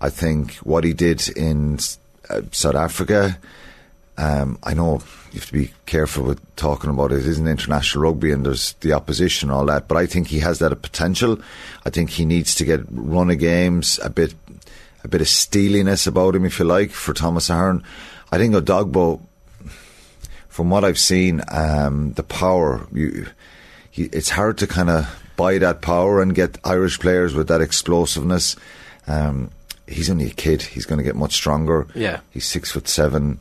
I 0.00 0.08
think 0.08 0.54
what 0.56 0.84
he 0.84 0.94
did 0.94 1.28
in 1.36 1.78
uh, 2.30 2.42
South 2.52 2.76
Africa. 2.76 3.36
Um, 4.16 4.58
I 4.62 4.74
know 4.74 5.02
you 5.32 5.40
have 5.40 5.46
to 5.46 5.52
be 5.52 5.72
careful 5.86 6.24
with 6.24 6.56
talking 6.56 6.90
about 6.90 7.12
it. 7.12 7.20
It 7.20 7.26
isn't 7.26 7.48
international 7.48 8.04
rugby 8.04 8.30
and 8.30 8.44
there's 8.44 8.74
the 8.74 8.92
opposition 8.92 9.48
and 9.48 9.58
all 9.58 9.66
that, 9.66 9.88
but 9.88 9.96
I 9.96 10.06
think 10.06 10.28
he 10.28 10.40
has 10.40 10.58
that 10.58 10.82
potential. 10.82 11.38
I 11.84 11.90
think 11.90 12.10
he 12.10 12.24
needs 12.24 12.54
to 12.56 12.64
get 12.64 12.80
run 12.90 13.30
of 13.30 13.38
games, 13.38 13.98
a 14.02 14.10
bit, 14.10 14.34
a 15.02 15.08
bit 15.08 15.20
of 15.20 15.28
steeliness 15.28 16.06
about 16.06 16.36
him, 16.36 16.44
if 16.44 16.58
you 16.58 16.64
like, 16.64 16.90
for 16.90 17.14
Thomas 17.14 17.48
Ahern. 17.50 17.82
I 18.30 18.38
think 18.38 18.54
Edogbo, 18.54 19.20
from 20.48 20.70
what 20.70 20.84
I've 20.84 20.98
seen, 20.98 21.42
um, 21.48 22.12
the 22.12 22.22
power, 22.22 22.86
you, 22.92 23.26
it's 23.94 24.30
hard 24.30 24.58
to 24.58 24.66
kind 24.66 24.90
of 24.90 25.22
buy 25.36 25.58
that 25.58 25.82
power 25.82 26.22
and 26.22 26.34
get 26.34 26.58
Irish 26.64 26.98
players 26.98 27.34
with 27.34 27.48
that 27.48 27.60
explosiveness. 27.60 28.56
Um, 29.06 29.50
he's 29.86 30.10
only 30.10 30.26
a 30.26 30.30
kid. 30.34 30.62
He's 30.62 30.86
going 30.86 30.98
to 30.98 31.04
get 31.04 31.16
much 31.16 31.32
stronger. 31.32 31.86
Yeah. 31.94 32.20
He's 32.30 32.46
six 32.46 32.70
foot 32.70 32.88
seven. 32.88 33.40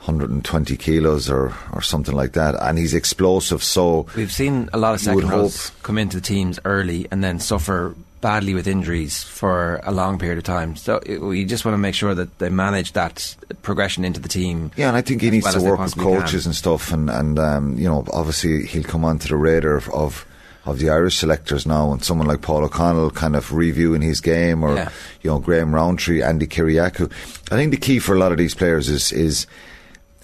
120 0.00 0.78
kilos 0.78 1.28
or, 1.28 1.54
or 1.74 1.82
something 1.82 2.14
like 2.14 2.32
that, 2.32 2.54
and 2.58 2.78
he's 2.78 2.94
explosive. 2.94 3.62
So 3.62 4.06
We've 4.16 4.32
seen 4.32 4.70
a 4.72 4.78
lot 4.78 4.94
of 4.94 5.00
second 5.00 5.28
rows 5.28 5.72
come 5.82 5.98
into 5.98 6.16
the 6.16 6.22
teams 6.22 6.58
early 6.64 7.06
and 7.10 7.22
then 7.22 7.38
suffer 7.38 7.94
badly 8.20 8.52
with 8.54 8.66
injuries 8.66 9.22
for 9.22 9.80
a 9.84 9.92
long 9.92 10.18
period 10.18 10.38
of 10.38 10.44
time. 10.44 10.76
So 10.76 11.00
it, 11.06 11.18
we 11.22 11.44
just 11.44 11.64
want 11.64 11.72
to 11.74 11.78
make 11.78 11.94
sure 11.94 12.14
that 12.14 12.38
they 12.38 12.50
manage 12.50 12.92
that 12.92 13.34
progression 13.62 14.04
into 14.04 14.20
the 14.20 14.28
team. 14.28 14.70
Yeah, 14.76 14.88
and 14.88 14.96
I 14.96 15.00
think 15.00 15.22
he 15.22 15.30
needs 15.30 15.44
well 15.44 15.54
to 15.54 15.60
work 15.60 15.78
with 15.78 15.94
possibly 15.94 16.04
can. 16.12 16.20
coaches 16.22 16.46
and 16.46 16.54
stuff, 16.54 16.92
and 16.92 17.08
and 17.10 17.38
um, 17.38 17.78
you 17.78 17.88
know, 17.88 18.04
obviously 18.12 18.66
he'll 18.66 18.82
come 18.84 19.04
onto 19.04 19.28
the 19.28 19.36
radar 19.36 19.76
of, 19.76 19.88
of 19.90 20.26
of 20.66 20.78
the 20.78 20.90
Irish 20.90 21.16
selectors 21.16 21.64
now, 21.66 21.90
and 21.92 22.04
someone 22.04 22.26
like 22.28 22.42
Paul 22.42 22.64
O'Connell 22.64 23.10
kind 23.10 23.34
of 23.34 23.52
reviewing 23.54 24.02
his 24.02 24.20
game, 24.20 24.62
or 24.62 24.74
Yeah. 24.74 24.90
you 25.22 25.30
know, 25.30 25.38
Graham 25.38 25.74
Rowntree, 25.74 26.20
Andy 26.22 26.46
Kiriakou. 26.46 27.10
I 27.50 27.56
think 27.56 27.70
the 27.70 27.78
key 27.78 27.98
for 27.98 28.14
a 28.14 28.18
lot 28.18 28.32
of 28.32 28.38
these 28.38 28.54
players 28.54 28.88
is 28.90 29.12
is. 29.12 29.46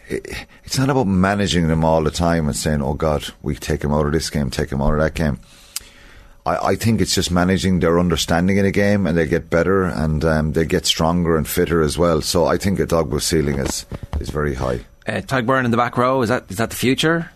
It's 0.08 0.78
not 0.78 0.88
about 0.90 1.06
managing 1.08 1.66
them 1.66 1.84
all 1.84 2.02
the 2.04 2.10
time 2.12 2.46
and 2.46 2.54
saying, 2.54 2.80
"Oh 2.82 2.94
God, 2.94 3.24
we 3.42 3.56
take 3.56 3.82
him 3.82 3.92
out 3.92 4.06
of 4.06 4.12
this 4.12 4.30
game, 4.30 4.50
take 4.50 4.70
him 4.70 4.80
out 4.82 4.92
of 4.94 5.00
that 5.00 5.14
game." 5.14 5.40
I, 6.46 6.68
I 6.68 6.76
think 6.76 7.00
it's 7.00 7.14
just 7.14 7.30
managing 7.30 7.80
their 7.80 7.98
understanding 7.98 8.56
in 8.56 8.64
a 8.64 8.70
game, 8.70 9.06
and 9.06 9.18
they 9.18 9.26
get 9.26 9.50
better 9.50 9.84
and 9.84 10.24
um, 10.24 10.52
they 10.52 10.64
get 10.64 10.86
stronger 10.86 11.36
and 11.36 11.46
fitter 11.46 11.82
as 11.82 11.98
well. 11.98 12.22
So 12.22 12.46
I 12.46 12.56
think 12.56 12.78
a 12.78 12.86
dog 12.86 13.12
with 13.12 13.24
ceiling 13.24 13.58
is 13.58 13.84
is 14.20 14.30
very 14.30 14.54
high. 14.54 14.80
Uh, 15.06 15.20
Tadhg 15.20 15.46
Beirne 15.46 15.64
in 15.64 15.70
the 15.70 15.76
back 15.76 15.98
row, 15.98 16.22
is 16.22 16.28
that 16.28 16.44
is 16.48 16.56
that 16.56 16.70
the 16.70 16.76
future? 16.76 17.30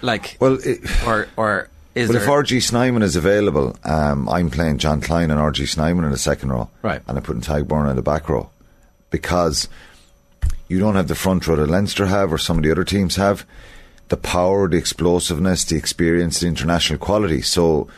Like, 0.00 0.36
Well, 0.40 0.58
it, 0.64 0.80
or, 1.06 1.28
or 1.36 1.68
is 1.94 2.08
there... 2.08 2.20
if 2.20 2.28
RG 2.28 2.60
Snyman 2.62 3.02
is 3.02 3.14
available, 3.14 3.76
um, 3.84 4.28
I'm 4.28 4.50
playing 4.50 4.78
John 4.78 5.00
Kleyn 5.00 5.30
and 5.30 5.38
RG 5.38 5.68
Snyman 5.68 6.04
in 6.04 6.10
the 6.10 6.18
second 6.18 6.50
row, 6.50 6.68
Right. 6.82 7.00
And 7.06 7.16
I'm 7.16 7.22
putting 7.22 7.42
Tadhg 7.42 7.64
Beirne 7.64 7.90
in 7.90 7.96
the 7.96 8.02
back 8.02 8.28
row 8.28 8.50
because 9.10 9.68
you 10.66 10.80
don't 10.80 10.96
have 10.96 11.06
the 11.06 11.14
front 11.14 11.46
row 11.46 11.54
that 11.56 11.68
Leinster 11.68 12.06
have 12.06 12.32
or 12.32 12.38
some 12.38 12.56
of 12.56 12.64
the 12.64 12.70
other 12.72 12.84
teams 12.84 13.16
have. 13.16 13.46
The 14.08 14.16
power, 14.16 14.68
the 14.68 14.76
explosiveness, 14.76 15.64
the 15.64 15.76
experience, 15.76 16.40
the 16.40 16.48
international 16.48 16.98
quality. 16.98 17.42
So 17.42 17.88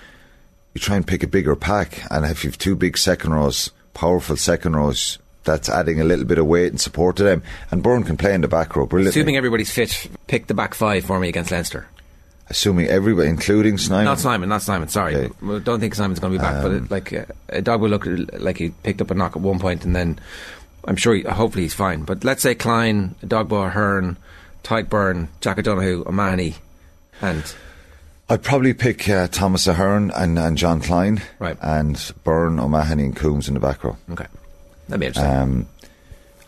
you 0.75 0.81
try 0.81 0.97
and 0.97 1.07
pick 1.07 1.23
a 1.23 1.27
bigger 1.27 1.57
pack, 1.57 2.01
and 2.11 2.25
if 2.27 2.45
you've 2.45 2.59
two 2.59 2.75
big 2.77 2.99
second 2.99 3.33
rows, 3.33 3.71
powerful 3.95 4.37
second 4.37 4.75
rows, 4.77 5.19
that's 5.45 5.69
adding 5.69 6.01
a 6.01 6.05
little 6.05 6.25
bit 6.25 6.39
of 6.39 6.47
weight 6.47 6.69
and 6.73 6.81
support 6.81 7.17
to 7.17 7.23
them. 7.23 7.43
And 7.71 7.83
Beirne 7.83 8.07
can 8.07 8.17
play 8.17 8.35
in 8.35 8.41
the 8.41 8.49
back 8.49 8.75
row 8.77 8.87
brilliantly. 8.87 9.21
Assuming 9.21 9.37
everybody's 9.37 9.71
fit, 9.71 10.09
pick 10.27 10.47
the 10.47 10.55
back 10.55 10.75
five 10.75 11.05
for 11.05 11.21
me 11.21 11.29
against 11.29 11.51
Leinster. 11.51 11.87
Assuming 12.51 12.87
everybody, 12.89 13.29
including 13.29 13.79
Simon. 13.79 14.05
Not 14.05 14.19
Simon, 14.19 14.49
not 14.49 14.63
Simon. 14.63 14.89
Sorry, 14.89 15.15
Okay. 15.17 15.61
Don't 15.61 15.81
think 15.81 15.95
Simon's 15.95 16.19
going 16.21 16.33
to 16.33 16.39
be 16.39 16.43
back. 16.43 16.63
but 16.63 16.73
it, 16.73 16.91
like 16.91 17.13
uh, 17.13 17.25
a 17.49 17.63
dog 17.63 17.81
will 17.81 17.89
look 17.91 18.07
like 18.35 18.59
he 18.59 18.71
picked 18.71 19.01
up 19.01 19.11
a 19.11 19.15
knock 19.15 19.37
at 19.37 19.43
one 19.43 19.59
point, 19.59 19.85
and 19.85 19.95
then 19.97 20.19
I'm 20.85 20.97
sure, 20.97 21.15
he, 21.15 21.23
hopefully, 21.23 21.63
he's 21.65 21.73
fine. 21.75 22.03
But 22.03 22.25
let's 22.25 22.43
say 22.43 22.55
Kleyn, 22.55 23.15
Edogbo, 23.25 23.69
Ahern, 23.69 24.17
Tadhg 24.63 24.89
Beirne, 24.89 25.29
Jack 25.41 25.59
O'Donoghue, 25.59 26.05
O'Mahony, 26.07 26.57
and 27.23 27.55
I'd 28.29 28.43
probably 28.43 28.73
pick 28.73 29.09
uh, 29.09 29.29
Thomas 29.29 29.67
Ahern 29.67 30.11
and, 30.15 30.39
and 30.39 30.57
John 30.57 30.81
Kleyn, 30.81 31.21
Right. 31.39 31.59
and 31.61 31.97
Beirne, 32.25 32.59
O'Mahony, 32.61 33.05
and 33.05 33.17
Coombes 33.17 33.49
in 33.49 33.55
the 33.55 33.61
back 33.61 33.85
row. 33.85 33.97
okay, 34.13 34.27
that'd 34.89 35.01
be 35.01 35.07
interesting. 35.07 35.33
Um, 35.35 35.69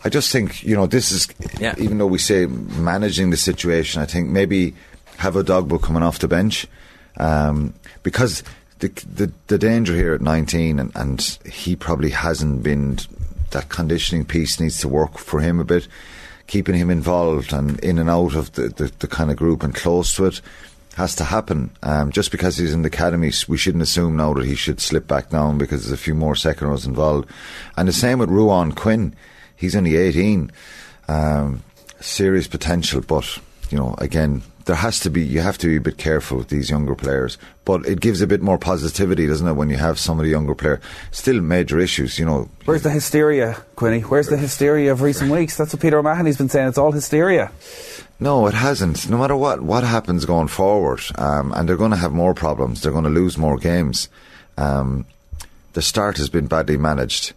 I 0.03 0.09
just 0.09 0.31
think 0.31 0.63
you 0.63 0.75
know 0.75 0.87
this 0.87 1.11
is 1.11 1.27
Yeah. 1.59 1.75
even 1.77 1.97
though 1.97 2.07
we 2.07 2.17
say 2.17 2.45
managing 2.45 3.29
the 3.29 3.37
situation. 3.37 4.01
I 4.01 4.05
think 4.05 4.29
maybe 4.29 4.73
have 5.17 5.35
a 5.35 5.43
dogbook 5.43 5.81
coming 5.83 6.03
off 6.03 6.19
the 6.19 6.27
bench 6.27 6.67
um, 7.17 7.73
because 8.03 8.43
the, 8.79 8.89
the 9.11 9.31
the 9.47 9.57
danger 9.57 9.95
here 9.95 10.13
at 10.13 10.21
19 10.21 10.79
and, 10.79 10.91
and 10.95 11.21
he 11.51 11.75
probably 11.75 12.11
hasn't 12.11 12.61
been 12.63 12.97
that 13.51 13.69
conditioning 13.69 14.23
piece 14.25 14.59
needs 14.59 14.79
to 14.81 14.87
work 14.87 15.17
for 15.17 15.39
him 15.41 15.59
a 15.59 15.63
bit, 15.63 15.87
keeping 16.47 16.75
him 16.75 16.89
involved 16.89 17.51
and 17.53 17.79
in 17.81 17.97
and 17.97 18.09
out 18.09 18.35
of 18.35 18.51
the, 18.53 18.69
the, 18.69 18.91
the 18.99 19.07
kind 19.07 19.31
of 19.31 19.37
group 19.37 19.63
and 19.63 19.73
close 19.73 20.15
to 20.15 20.25
it 20.25 20.41
has 20.97 21.13
to 21.15 21.23
happen. 21.23 21.69
Um, 21.83 22.11
just 22.11 22.31
because 22.31 22.57
he's 22.57 22.73
in 22.73 22.81
the 22.81 22.87
academy, 22.87 23.31
we 23.47 23.57
shouldn't 23.57 23.83
assume 23.83 24.17
now 24.17 24.33
that 24.33 24.45
he 24.45 24.55
should 24.55 24.81
slip 24.81 25.07
back 25.07 25.29
down 25.29 25.59
because 25.59 25.83
there's 25.83 25.91
a 25.91 26.03
few 26.03 26.15
more 26.15 26.35
second 26.35 26.67
rows 26.67 26.87
involved. 26.87 27.29
And 27.77 27.87
the 27.87 27.93
same 27.93 28.17
with 28.17 28.29
Ruadhán 28.29 28.75
Quinn. 28.75 29.15
He's 29.55 29.75
only 29.75 29.95
18. 29.95 30.51
Um, 31.07 31.63
serious 31.99 32.47
potential, 32.47 33.01
but, 33.01 33.39
you 33.69 33.77
know, 33.77 33.93
again, 33.99 34.41
there 34.65 34.75
has 34.75 34.99
to 35.01 35.11
be, 35.11 35.23
you 35.23 35.39
have 35.39 35.59
to 35.59 35.67
be 35.67 35.75
a 35.75 35.81
bit 35.81 35.99
careful 35.99 36.39
with 36.39 36.49
these 36.49 36.71
younger 36.71 36.95
players. 36.95 37.37
But 37.63 37.85
it 37.85 37.99
gives 37.99 38.21
a 38.21 38.27
bit 38.27 38.41
more 38.41 38.57
positivity, 38.57 39.27
doesn't 39.27 39.47
it, 39.47 39.53
when 39.53 39.69
you 39.69 39.77
have 39.77 39.99
some 39.99 40.17
of 40.19 40.25
the 40.25 40.31
younger 40.31 40.55
player. 40.55 40.81
Still 41.11 41.41
major 41.41 41.79
issues, 41.79 42.17
you 42.17 42.25
know. 42.25 42.49
Where's 42.65 42.81
the 42.81 42.89
hysteria, 42.89 43.53
Quinny? 43.75 44.01
Where's 44.01 44.29
the 44.29 44.37
hysteria 44.37 44.91
of 44.91 45.01
recent 45.01 45.29
weeks? 45.29 45.57
That's 45.57 45.73
what 45.73 45.81
Peter 45.81 45.99
O'Mahony's 45.99 46.37
been 46.37 46.49
saying. 46.49 46.69
It's 46.69 46.79
all 46.79 46.91
hysteria. 46.91 47.51
No, 48.19 48.47
it 48.47 48.53
hasn't. 48.55 49.09
No 49.09 49.17
matter 49.17 49.35
what 49.35 49.61
what 49.61 49.83
happens 49.83 50.25
going 50.25 50.47
forward, 50.47 51.01
um, 51.15 51.53
and 51.53 51.69
they're 51.69 51.77
going 51.77 51.91
to 51.91 51.97
have 51.97 52.11
more 52.11 52.33
problems. 52.33 52.81
They're 52.81 52.91
going 52.91 53.03
to 53.03 53.09
lose 53.09 53.37
more 53.37 53.57
games. 53.57 54.09
Um, 54.57 55.05
the 55.73 55.81
start 55.81 56.17
has 56.17 56.29
been 56.29 56.47
badly 56.47 56.77
managed. 56.77 57.33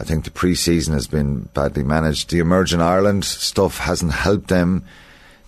I 0.00 0.04
think 0.04 0.24
the 0.24 0.30
pre-season 0.30 0.94
has 0.94 1.06
been 1.06 1.48
badly 1.54 1.84
managed. 1.84 2.30
The 2.30 2.40
emerging 2.40 2.82
Ireland 2.82 3.24
stuff 3.24 3.78
hasn't 3.78 4.12
helped 4.12 4.48
them. 4.48 4.84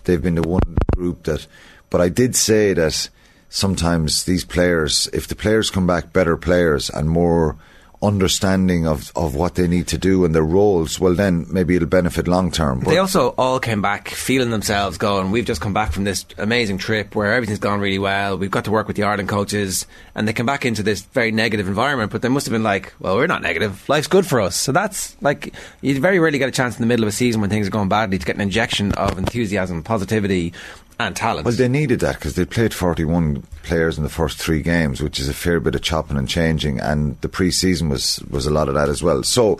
They've 0.05 0.21
been 0.21 0.35
the 0.35 0.47
one 0.47 0.77
group 0.95 1.23
that. 1.23 1.45
But 1.89 2.01
I 2.01 2.09
did 2.09 2.35
say 2.35 2.73
that 2.73 3.09
sometimes 3.49 4.23
these 4.23 4.45
players, 4.45 5.09
if 5.11 5.27
the 5.27 5.35
players 5.35 5.69
come 5.69 5.87
back 5.87 6.13
better 6.13 6.37
players 6.37 6.89
and 6.89 7.09
more 7.09 7.57
understanding 8.01 8.87
of, 8.87 9.11
of 9.15 9.35
what 9.35 9.55
they 9.55 9.67
need 9.67 9.87
to 9.87 9.97
do 9.97 10.23
and 10.23 10.33
their 10.33 10.43
roles, 10.43 10.99
well, 10.99 11.13
then 11.13 11.45
maybe 11.49 11.75
it'll 11.75 11.87
benefit 11.87 12.27
long 12.27 12.49
term. 12.49 12.79
They 12.81 12.97
also 12.97 13.29
all 13.37 13.59
came 13.59 13.81
back 13.81 14.09
feeling 14.09 14.51
themselves 14.51 14.97
going, 14.97 15.31
we've 15.31 15.45
just 15.45 15.59
come 15.59 15.73
back 15.73 15.91
from 15.91 16.05
this 16.05 16.25
amazing 16.37 16.77
trip 16.77 17.13
where 17.13 17.33
everything's 17.33 17.59
gone 17.59 17.81
really 17.81 17.99
well. 17.99 18.37
We've 18.37 18.51
got 18.51 18.65
to 18.65 18.71
work 18.71 18.87
with 18.87 18.95
the 18.95 19.03
Ireland 19.03 19.27
coaches. 19.27 19.85
And 20.15 20.27
they 20.27 20.33
come 20.33 20.45
back 20.45 20.65
into 20.65 20.81
this 20.81 21.01
very 21.01 21.31
negative 21.31 21.67
environment, 21.67 22.11
but 22.11 22.21
they 22.21 22.29
must 22.29 22.45
have 22.45 22.53
been 22.53 22.63
like, 22.63 22.93
well, 22.99 23.17
we're 23.17 23.27
not 23.27 23.41
negative. 23.41 23.87
Life's 23.89 24.07
good 24.07 24.25
for 24.25 24.39
us. 24.39 24.55
So 24.55 24.71
that's 24.71 25.21
like, 25.21 25.53
you 25.81 25.99
very 25.99 26.19
rarely 26.19 26.39
get 26.39 26.47
a 26.47 26.53
chance 26.53 26.77
in 26.77 26.81
the 26.81 26.87
middle 26.87 27.03
of 27.03 27.09
a 27.09 27.13
season 27.13 27.41
when 27.41 27.49
things 27.49 27.67
are 27.67 27.71
going 27.71 27.89
badly 27.89 28.17
to 28.17 28.25
get 28.25 28.35
an 28.35 28.41
injection 28.41 28.93
of 28.93 29.17
enthusiasm, 29.17 29.83
positivity, 29.83 30.53
and 30.99 31.15
talent. 31.15 31.45
Well, 31.45 31.55
they 31.55 31.69
needed 31.69 32.01
that 32.01 32.15
because 32.15 32.35
they 32.35 32.45
played 32.45 32.73
41 32.73 33.43
players 33.63 33.97
in 33.97 34.03
the 34.03 34.09
first 34.09 34.37
three 34.37 34.61
games, 34.61 35.01
which 35.01 35.19
is 35.19 35.29
a 35.29 35.33
fair 35.33 35.59
bit 35.59 35.75
of 35.75 35.81
chopping 35.81 36.17
and 36.17 36.27
changing, 36.27 36.79
and 36.79 37.19
the 37.21 37.29
pre-season 37.29 37.89
was 37.89 38.19
was 38.29 38.45
a 38.45 38.51
lot 38.51 38.67
of 38.67 38.75
that 38.75 38.89
as 38.89 39.01
well. 39.01 39.23
So, 39.23 39.59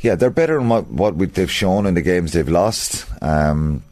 yeah, 0.00 0.14
they're 0.14 0.30
better 0.30 0.58
than 0.58 0.68
what 0.68 0.86
what 0.86 1.16
we, 1.16 1.26
they've 1.26 1.50
shown 1.50 1.86
in 1.86 1.94
the 1.94 2.02
games 2.02 2.32
they've 2.32 2.48
lost. 2.48 3.04
Um, 3.20 3.82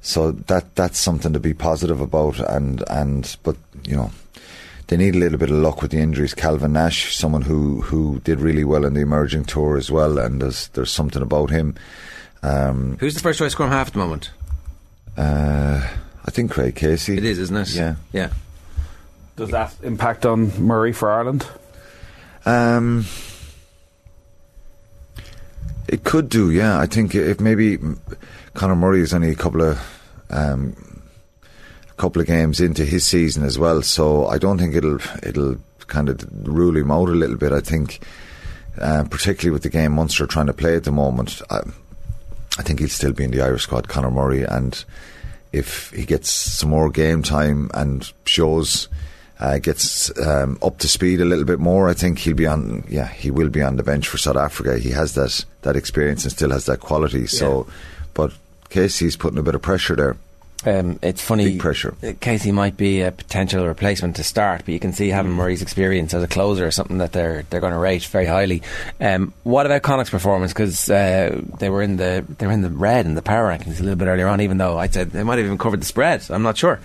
so 0.00 0.30
that 0.30 0.76
that's 0.76 1.00
something 1.00 1.32
to 1.32 1.40
be 1.40 1.52
positive 1.52 2.00
about, 2.00 2.38
and 2.38 2.82
and 2.88 3.36
but 3.42 3.56
you 3.84 3.96
know. 3.96 4.10
They 4.88 4.96
need 4.96 5.16
a 5.16 5.18
little 5.18 5.36
bit 5.36 5.50
of 5.50 5.56
luck 5.56 5.82
with 5.82 5.90
the 5.90 5.98
injuries. 5.98 6.32
Calvin 6.32 6.74
Nash, 6.74 7.16
someone 7.16 7.42
who, 7.42 7.80
who 7.80 8.20
did 8.20 8.38
really 8.38 8.62
well 8.62 8.84
in 8.84 8.94
the 8.94 9.00
emerging 9.00 9.46
tour 9.46 9.76
as 9.76 9.90
well, 9.90 10.16
and 10.16 10.40
there's 10.40 10.68
there's 10.68 10.92
something 10.92 11.22
about 11.22 11.50
him. 11.50 11.74
Um, 12.44 12.96
Who's 13.00 13.14
the 13.14 13.20
first 13.20 13.40
choice 13.40 13.50
scrum 13.50 13.70
half 13.70 13.88
at 13.88 13.94
the 13.94 13.98
moment? 13.98 14.30
Uh, 15.16 15.88
I 16.24 16.30
think 16.30 16.50
Craig 16.50 16.74
Casey. 16.74 17.16
It 17.16 17.24
is, 17.24 17.38
isn't 17.38 17.56
it? 17.56 17.74
Yeah. 17.74 17.96
Yeah. 18.12 18.30
Does 19.36 19.50
that 19.50 19.74
impact 19.82 20.24
on 20.24 20.58
Murray 20.62 20.92
for 20.92 21.10
Ireland? 21.10 21.46
Um, 22.46 23.04
it 25.88 26.04
could 26.04 26.28
do, 26.28 26.50
yeah. 26.50 26.78
I 26.78 26.86
think 26.86 27.14
if 27.14 27.40
maybe 27.40 27.78
Conor 28.54 28.76
Murray 28.76 29.00
is 29.00 29.12
only 29.12 29.30
a 29.30 29.34
couple 29.34 29.62
of 29.62 29.78
um, 30.30 31.02
a 31.90 31.94
couple 31.94 32.20
of 32.20 32.26
games 32.26 32.60
into 32.60 32.84
his 32.84 33.04
season 33.04 33.44
as 33.44 33.58
well, 33.58 33.82
so 33.82 34.26
I 34.26 34.38
don't 34.38 34.58
think 34.58 34.74
it'll 34.74 35.00
it'll 35.22 35.56
kind 35.86 36.08
of 36.08 36.26
rule 36.48 36.76
him 36.76 36.90
out 36.90 37.08
a 37.08 37.12
little 37.12 37.36
bit. 37.36 37.52
I 37.52 37.60
think, 37.60 38.00
uh, 38.80 39.04
particularly 39.04 39.52
with 39.52 39.62
the 39.62 39.70
game 39.70 39.92
Munster 39.92 40.26
trying 40.26 40.46
to 40.46 40.52
play 40.54 40.76
at 40.76 40.84
the 40.84 40.92
moment, 40.92 41.42
I, 41.50 41.60
I 42.58 42.62
think 42.62 42.80
he'll 42.80 42.88
still 42.88 43.12
be 43.12 43.24
in 43.24 43.30
the 43.30 43.42
Irish 43.42 43.64
squad, 43.64 43.88
Conor 43.88 44.10
Murray, 44.10 44.42
and 44.42 44.84
if 45.52 45.90
he 45.90 46.04
gets 46.04 46.30
some 46.30 46.70
more 46.70 46.90
game 46.90 47.22
time 47.22 47.70
and 47.74 48.10
shows 48.24 48.88
uh, 49.38 49.58
gets 49.58 50.16
um, 50.18 50.58
up 50.62 50.78
to 50.78 50.88
speed 50.88 51.20
a 51.20 51.24
little 51.24 51.44
bit 51.44 51.58
more, 51.58 51.88
I 51.88 51.94
think 51.94 52.18
he'll 52.18 52.34
be 52.34 52.46
on. 52.46 52.84
Yeah, 52.88 53.08
he 53.08 53.30
will 53.30 53.50
be 53.50 53.62
on 53.62 53.76
the 53.76 53.82
bench 53.82 54.08
for 54.08 54.18
South 54.18 54.36
Africa. 54.36 54.78
He 54.78 54.90
has 54.90 55.14
that 55.14 55.44
that 55.62 55.76
experience 55.76 56.24
and 56.24 56.32
still 56.32 56.50
has 56.50 56.66
that 56.66 56.80
quality. 56.80 57.26
So, 57.26 57.66
but 58.14 58.32
Casey's 58.70 59.16
putting 59.16 59.38
a 59.38 59.42
bit 59.42 59.54
of 59.54 59.62
pressure 59.62 59.96
there. 59.96 60.16
Um, 60.64 60.98
it's 61.02 61.20
funny. 61.20 61.44
Big 61.44 61.60
pressure. 61.60 61.94
uh, 62.02 62.12
Casey 62.20 62.50
might 62.50 62.76
be 62.76 63.02
a 63.02 63.12
potential 63.12 63.66
replacement 63.66 64.16
to 64.16 64.24
start, 64.24 64.62
but 64.64 64.72
you 64.72 64.80
can 64.80 64.92
see 64.92 65.08
having 65.10 65.32
Murray's 65.32 65.62
experience 65.62 66.12
as 66.14 66.22
a 66.22 66.26
closer 66.26 66.66
is 66.66 66.74
something 66.74 66.98
that 66.98 67.12
they're 67.12 67.44
they're 67.50 67.60
going 67.60 67.72
to 67.74 67.78
rate 67.78 68.04
very 68.06 68.26
highly. 68.26 68.62
Um, 69.00 69.32
what 69.44 69.66
about 69.66 69.82
Connacht's 69.82 70.10
performance? 70.10 70.52
Because 70.52 70.90
uh, 70.90 71.40
they 71.58 71.68
were 71.70 71.82
in 71.82 71.96
the 71.98 72.24
they 72.38 72.46
were 72.46 72.52
in 72.52 72.62
the 72.62 72.70
red 72.70 73.06
in 73.06 73.14
the 73.14 73.22
power 73.22 73.48
rankings 73.50 73.78
a 73.78 73.82
little 73.82 73.96
bit 73.96 74.06
earlier 74.06 74.26
on, 74.28 74.40
even 74.40 74.56
though 74.58 74.78
I 74.78 74.88
said 74.88 75.10
they 75.10 75.22
might 75.22 75.36
have 75.38 75.46
even 75.46 75.58
covered 75.58 75.82
the 75.82 75.86
spread. 75.86 76.24
I'm 76.30 76.42
not 76.42 76.56
sure. 76.56 76.80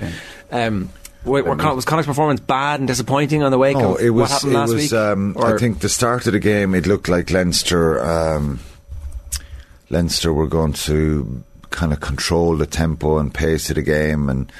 Um, 0.51 0.89
Wait, 1.23 1.45
were 1.45 1.55
Con- 1.55 1.75
was 1.75 1.85
Connacht's 1.85 2.07
performance 2.07 2.39
bad 2.39 2.79
and 2.81 2.87
disappointing 2.87 3.41
on 3.41 3.51
the 3.51 3.57
wake 3.57 3.77
Oh, 3.77 3.93
of 3.95 4.01
it 4.01 4.09
was. 4.09 4.21
what 4.23 4.31
happened 4.31 4.51
it 4.53 4.55
last 4.57 4.73
was. 4.73 4.81
week? 4.91 4.93
Um, 4.93 5.37
I 5.39 5.57
think 5.57 5.79
the 5.79 5.89
start 5.89 6.25
of 6.27 6.33
the 6.33 6.39
game, 6.39 6.73
it 6.75 6.85
looked 6.87 7.07
like 7.07 7.29
Leinster. 7.31 8.03
Um, 8.03 8.59
Leinster 9.89 10.33
were 10.33 10.47
going 10.47 10.73
to 10.73 11.43
kind 11.71 11.91
of 11.91 11.99
control 11.99 12.55
the 12.55 12.67
tempo 12.67 13.17
and 13.17 13.33
pace 13.33 13.69
of 13.69 13.75
the 13.75 13.81
game, 13.81 14.29
and 14.29 14.51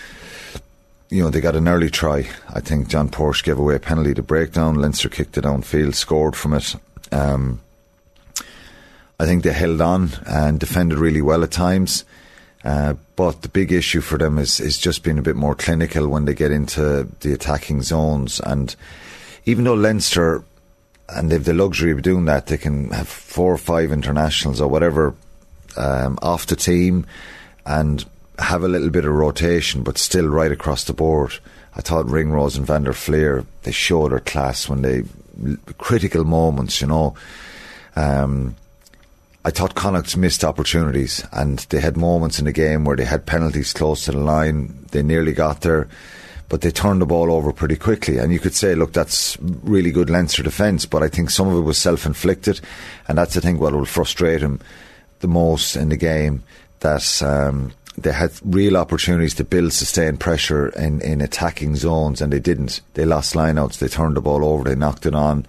you 1.09 1.21
know 1.21 1.29
they 1.29 1.41
got 1.41 1.55
an 1.55 1.67
early 1.67 1.89
try. 1.89 2.27
I 2.49 2.59
think 2.59 2.87
John 2.87 3.09
Porch 3.09 3.43
gave 3.43 3.59
away 3.59 3.75
a 3.75 3.79
penalty 3.79 4.13
to 4.15 4.23
breakdown. 4.23 4.75
Leinster 4.75 5.09
kicked 5.09 5.37
it 5.37 5.43
downfield, 5.43 5.93
scored 5.93 6.35
from 6.35 6.53
it. 6.53 6.75
Um, 7.11 7.61
I 9.19 9.25
think 9.25 9.43
they 9.43 9.53
held 9.53 9.81
on 9.81 10.09
and 10.25 10.59
defended 10.59 10.97
really 10.97 11.21
well 11.21 11.43
at 11.43 11.51
times. 11.51 12.05
Uh, 12.63 12.95
but 13.15 13.41
the 13.41 13.49
big 13.49 13.71
issue 13.71 14.01
for 14.01 14.17
them 14.17 14.37
is, 14.37 14.59
is 14.59 14.77
just 14.77 15.03
being 15.03 15.17
a 15.17 15.23
bit 15.23 15.35
more 15.35 15.55
clinical 15.55 16.07
when 16.07 16.25
they 16.25 16.33
get 16.33 16.51
into 16.51 17.07
the 17.21 17.33
attacking 17.33 17.81
zones. 17.81 18.39
And 18.39 18.75
even 19.45 19.63
though 19.63 19.73
Leinster, 19.73 20.43
and 21.09 21.29
they've 21.29 21.43
the 21.43 21.53
luxury 21.53 21.91
of 21.91 22.01
doing 22.01 22.25
that, 22.25 22.47
they 22.47 22.57
can 22.57 22.89
have 22.91 23.07
four 23.07 23.53
or 23.53 23.57
five 23.57 23.91
internationals 23.91 24.61
or 24.61 24.67
whatever 24.67 25.15
um, 25.77 26.17
off 26.21 26.47
the 26.47 26.55
team 26.55 27.05
and 27.65 28.05
have 28.39 28.63
a 28.63 28.67
little 28.67 28.89
bit 28.89 29.05
of 29.05 29.13
rotation, 29.13 29.83
but 29.83 29.97
still 29.97 30.27
right 30.27 30.51
across 30.51 30.83
the 30.85 30.93
board. 30.93 31.33
I 31.75 31.81
thought 31.81 32.09
Ringrose 32.09 32.57
and 32.57 32.65
Van 32.65 32.83
der 32.83 32.93
Flier, 32.93 33.45
they 33.63 33.71
showed 33.71 34.11
their 34.11 34.19
class 34.19 34.67
when 34.67 34.81
they, 34.81 35.03
critical 35.77 36.23
moments, 36.23 36.81
you 36.81 36.87
know. 36.87 37.15
Um, 37.95 38.55
I 39.43 39.51
thought 39.51 39.75
Connacht 39.75 40.17
missed 40.17 40.43
opportunities, 40.43 41.25
and 41.31 41.59
they 41.69 41.79
had 41.79 41.97
moments 41.97 42.39
in 42.39 42.45
the 42.45 42.51
game 42.51 42.83
where 42.83 42.97
they 42.97 43.05
had 43.05 43.25
penalties 43.25 43.73
close 43.73 44.05
to 44.05 44.11
the 44.11 44.19
line. 44.19 44.85
They 44.91 45.01
nearly 45.01 45.33
got 45.33 45.61
there, 45.61 45.87
but 46.49 46.61
they 46.61 46.71
turned 46.71 47.01
the 47.01 47.05
ball 47.05 47.31
over 47.31 47.51
pretty 47.51 47.77
quickly. 47.77 48.17
And 48.17 48.31
you 48.33 48.39
could 48.39 48.53
say, 48.53 48.75
look, 48.75 48.93
that's 48.93 49.37
really 49.39 49.91
good 49.91 50.09
Leinster 50.09 50.43
defence, 50.43 50.85
but 50.85 51.01
I 51.01 51.07
think 51.07 51.29
some 51.29 51.47
of 51.47 51.55
it 51.55 51.61
was 51.61 51.77
self 51.77 52.05
inflicted, 52.05 52.59
and 53.07 53.17
that's 53.17 53.37
I 53.37 53.39
think 53.39 53.59
what 53.59 53.73
will 53.73 53.85
frustrate 53.85 54.41
him 54.41 54.59
the 55.21 55.27
most 55.27 55.75
in 55.75 55.89
the 55.89 55.97
game. 55.97 56.43
That 56.81 57.21
um, 57.21 57.73
they 57.97 58.11
had 58.11 58.31
real 58.43 58.77
opportunities 58.77 59.35
to 59.35 59.43
build 59.43 59.73
sustained 59.73 60.19
pressure 60.19 60.69
in, 60.69 61.01
in 61.01 61.21
attacking 61.21 61.75
zones, 61.75 62.21
and 62.21 62.33
they 62.33 62.39
didn't. 62.39 62.81
They 62.93 63.05
lost 63.05 63.35
lineouts. 63.35 63.79
They 63.79 63.87
turned 63.87 64.17
the 64.17 64.21
ball 64.21 64.43
over. 64.43 64.63
They 64.63 64.75
knocked 64.75 65.05
it 65.05 65.15
on. 65.15 65.45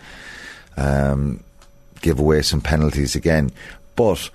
Um, 0.76 1.42
give 2.00 2.18
away 2.18 2.42
some 2.42 2.60
penalties 2.60 3.14
again. 3.14 3.50
But 3.96 4.30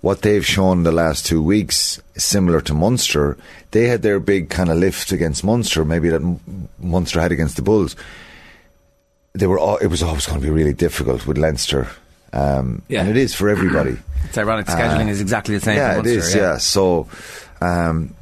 what 0.00 0.22
they've 0.22 0.46
shown 0.46 0.84
the 0.84 0.92
last 0.92 1.26
two 1.26 1.42
weeks, 1.42 2.00
similar 2.16 2.60
to 2.62 2.74
Munster, 2.74 3.36
they 3.72 3.88
had 3.88 4.02
their 4.02 4.20
big 4.20 4.48
kind 4.48 4.70
of 4.70 4.78
lift 4.78 5.12
against 5.12 5.44
Munster, 5.44 5.84
maybe 5.84 6.08
that 6.08 6.38
Munster 6.78 7.20
had 7.20 7.32
against 7.32 7.56
the 7.56 7.62
Bulls. 7.62 7.96
They 9.32 9.46
were. 9.46 9.58
All, 9.58 9.76
it 9.76 9.88
was 9.88 10.02
always 10.02 10.26
going 10.26 10.40
to 10.40 10.46
be 10.46 10.52
really 10.52 10.72
difficult 10.72 11.26
with 11.26 11.38
Leinster, 11.38 11.88
um, 12.32 12.82
Yeah. 12.88 13.00
and 13.00 13.10
it 13.10 13.16
is 13.16 13.34
for 13.34 13.48
everybody. 13.48 13.96
it's 14.24 14.38
ironic. 14.38 14.66
Scheduling 14.66 15.06
Uh, 15.06 15.10
is 15.10 15.20
exactly 15.20 15.54
the 15.56 15.64
same. 15.64 15.76
yeah, 15.76 15.98
it 15.98 16.04
Munster. 16.04 16.38
Yeah. 16.38 16.58
So 16.58 17.08
um, 17.60 18.14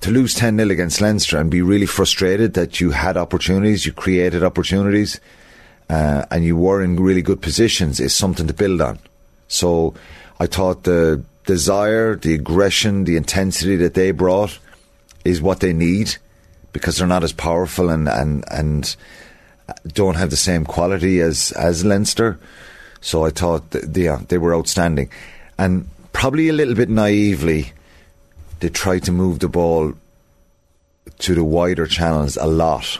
to 0.00 0.10
lose 0.10 0.34
ten 0.34 0.56
0 0.56 0.70
against 0.70 1.00
Leinster 1.00 1.38
and 1.38 1.50
be 1.50 1.62
really 1.62 1.86
frustrated 1.86 2.54
that 2.54 2.80
you 2.80 2.90
had 2.90 3.16
opportunities, 3.16 3.86
you 3.86 3.92
created 3.92 4.42
opportunities, 4.44 5.20
uh, 5.90 6.24
and 6.30 6.44
you 6.44 6.56
were 6.56 6.82
in 6.82 6.96
really 6.96 7.22
good 7.22 7.40
positions 7.40 7.98
is 8.00 8.14
something 8.14 8.46
to 8.46 8.54
build 8.54 8.80
on. 8.80 8.98
So 9.48 9.94
I 10.40 10.46
thought 10.46 10.84
the 10.84 11.22
desire, 11.46 12.14
the 12.16 12.34
aggression, 12.34 13.04
the 13.04 13.16
intensity 13.16 13.76
that 13.76 13.94
they 13.94 14.10
brought 14.12 14.58
is 15.24 15.40
what 15.40 15.60
they 15.60 15.72
need 15.72 16.16
because 16.72 16.98
they're 16.98 17.06
not 17.06 17.24
as 17.24 17.32
powerful 17.32 17.88
and 17.88 18.08
and 18.08 18.44
and 18.50 18.94
don't 19.88 20.16
have 20.16 20.30
the 20.30 20.36
same 20.36 20.64
quality 20.64 21.20
as 21.20 21.52
as 21.52 21.84
Leinster. 21.84 22.38
So 23.00 23.24
I 23.24 23.30
thought 23.30 23.70
that, 23.70 23.96
yeah, 23.96 24.20
they 24.28 24.38
were 24.38 24.54
outstanding, 24.54 25.10
and 25.56 25.88
probably 26.12 26.48
a 26.48 26.52
little 26.52 26.74
bit 26.74 26.88
naively, 26.88 27.72
they 28.60 28.68
tried 28.68 29.04
to 29.04 29.12
move 29.12 29.38
the 29.38 29.48
ball 29.48 29.94
to 31.18 31.34
the 31.34 31.44
wider 31.44 31.86
channels 31.86 32.36
a 32.36 32.46
lot. 32.46 32.98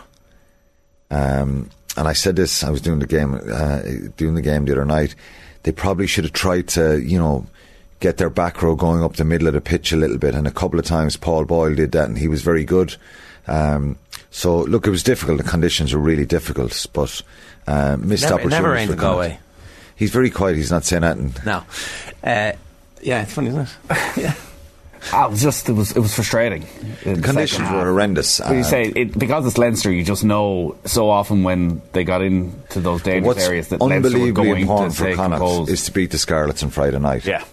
Um, 1.11 1.71
and 1.97 2.07
I 2.07 2.13
said 2.13 2.37
this, 2.37 2.63
I 2.63 2.71
was 2.71 2.81
doing 2.81 3.01
the 3.01 3.07
game, 3.07 3.35
uh, 3.35 3.83
doing 4.17 4.35
the 4.35 4.43
game 4.43 4.65
the 4.65 4.73
other 4.73 4.85
night. 4.85 5.15
They 5.65 5.73
probably 5.73 6.07
should 6.07 6.25
have 6.25 6.33
tried 6.33 6.69
to, 6.69 7.01
you 7.01 7.19
know, 7.19 7.47
get 8.01 8.19
their 8.19 8.31
back 8.31 8.63
row 8.63 8.77
going 8.77 9.03
up 9.03 9.17
the 9.17 9.25
middle 9.25 9.49
of 9.49 9.55
the 9.55 9.61
pitch 9.61 9.93
a 9.93 9.97
little 9.97 10.19
bit. 10.19 10.35
And 10.35 10.47
a 10.47 10.53
couple 10.53 10.79
of 10.79 10.85
times 10.85 11.17
Paul 11.17 11.45
Boyle 11.45 11.75
did 11.75 11.93
that, 11.93 12.09
and 12.09 12.17
he 12.17 12.29
was 12.29 12.43
very 12.43 12.65
good. 12.65 12.95
Um, 13.49 13.99
so 14.31 14.61
look, 14.61 14.87
it 14.87 14.91
was 14.91 15.03
difficult. 15.03 15.39
The 15.39 15.49
conditions 15.49 15.93
were 15.93 16.01
really 16.01 16.27
difficult, 16.27 16.87
but 16.93 17.21
uh, 17.67 17.97
missed 17.99 18.25
Never, 18.25 18.35
opportunities. 18.35 18.59
never 18.59 18.71
rained 18.71 18.91
in. 18.93 18.97
Galway. 18.97 19.41
He's 19.99 20.11
very 20.11 20.31
quiet. 20.31 20.57
He's 20.57 20.71
not 20.71 20.85
saying 20.85 21.05
anything. 21.05 21.35
No. 21.45 21.65
Uh, 22.23 22.53
yeah, 23.03 23.23
it's 23.23 23.33
funny, 23.35 23.49
isn't 23.49 23.61
it? 23.63 23.77
yeah. 24.17 24.35
Ah, 25.13 25.27
it 25.27 25.31
was 25.31 25.43
just 25.43 25.69
it 25.69 25.73
was 25.73 25.93
it 25.93 26.01
was 26.01 26.15
frustrating. 26.15 26.67
The 27.05 27.21
conditions 27.23 27.71
were 27.71 27.85
horrendous. 27.85 28.41
But 28.41 28.53
you 28.53 28.61
Uh, 28.61 28.65
say 28.65 28.83
it, 28.85 29.19
because 29.19 29.47
it's 29.47 29.57
Leinster, 29.57 29.93
you 29.93 30.05
just 30.05 30.25
know 30.25 30.77
so 30.85 31.09
often 31.09 31.45
when 31.45 31.81
they 31.93 32.05
got 32.05 32.21
into 32.23 32.81
those 32.81 33.03
dangerous 33.03 33.37
What's 33.37 33.47
areas 33.47 33.69
that 33.69 33.81
Leinster 33.81 34.11
were 34.19 34.25
unbelievably 34.25 34.33
going 34.33 34.55
to 34.57 34.61
important 34.63 34.95
for 34.97 35.05
stay 35.05 35.15
Connacht 35.15 35.69
is 35.69 35.85
to 35.85 35.93
beat 35.93 36.11
the 36.11 36.19
Scarlets 36.19 36.63
on 36.63 36.71
Friday 36.71 36.99
night. 36.99 37.25
Yeah. 37.25 37.45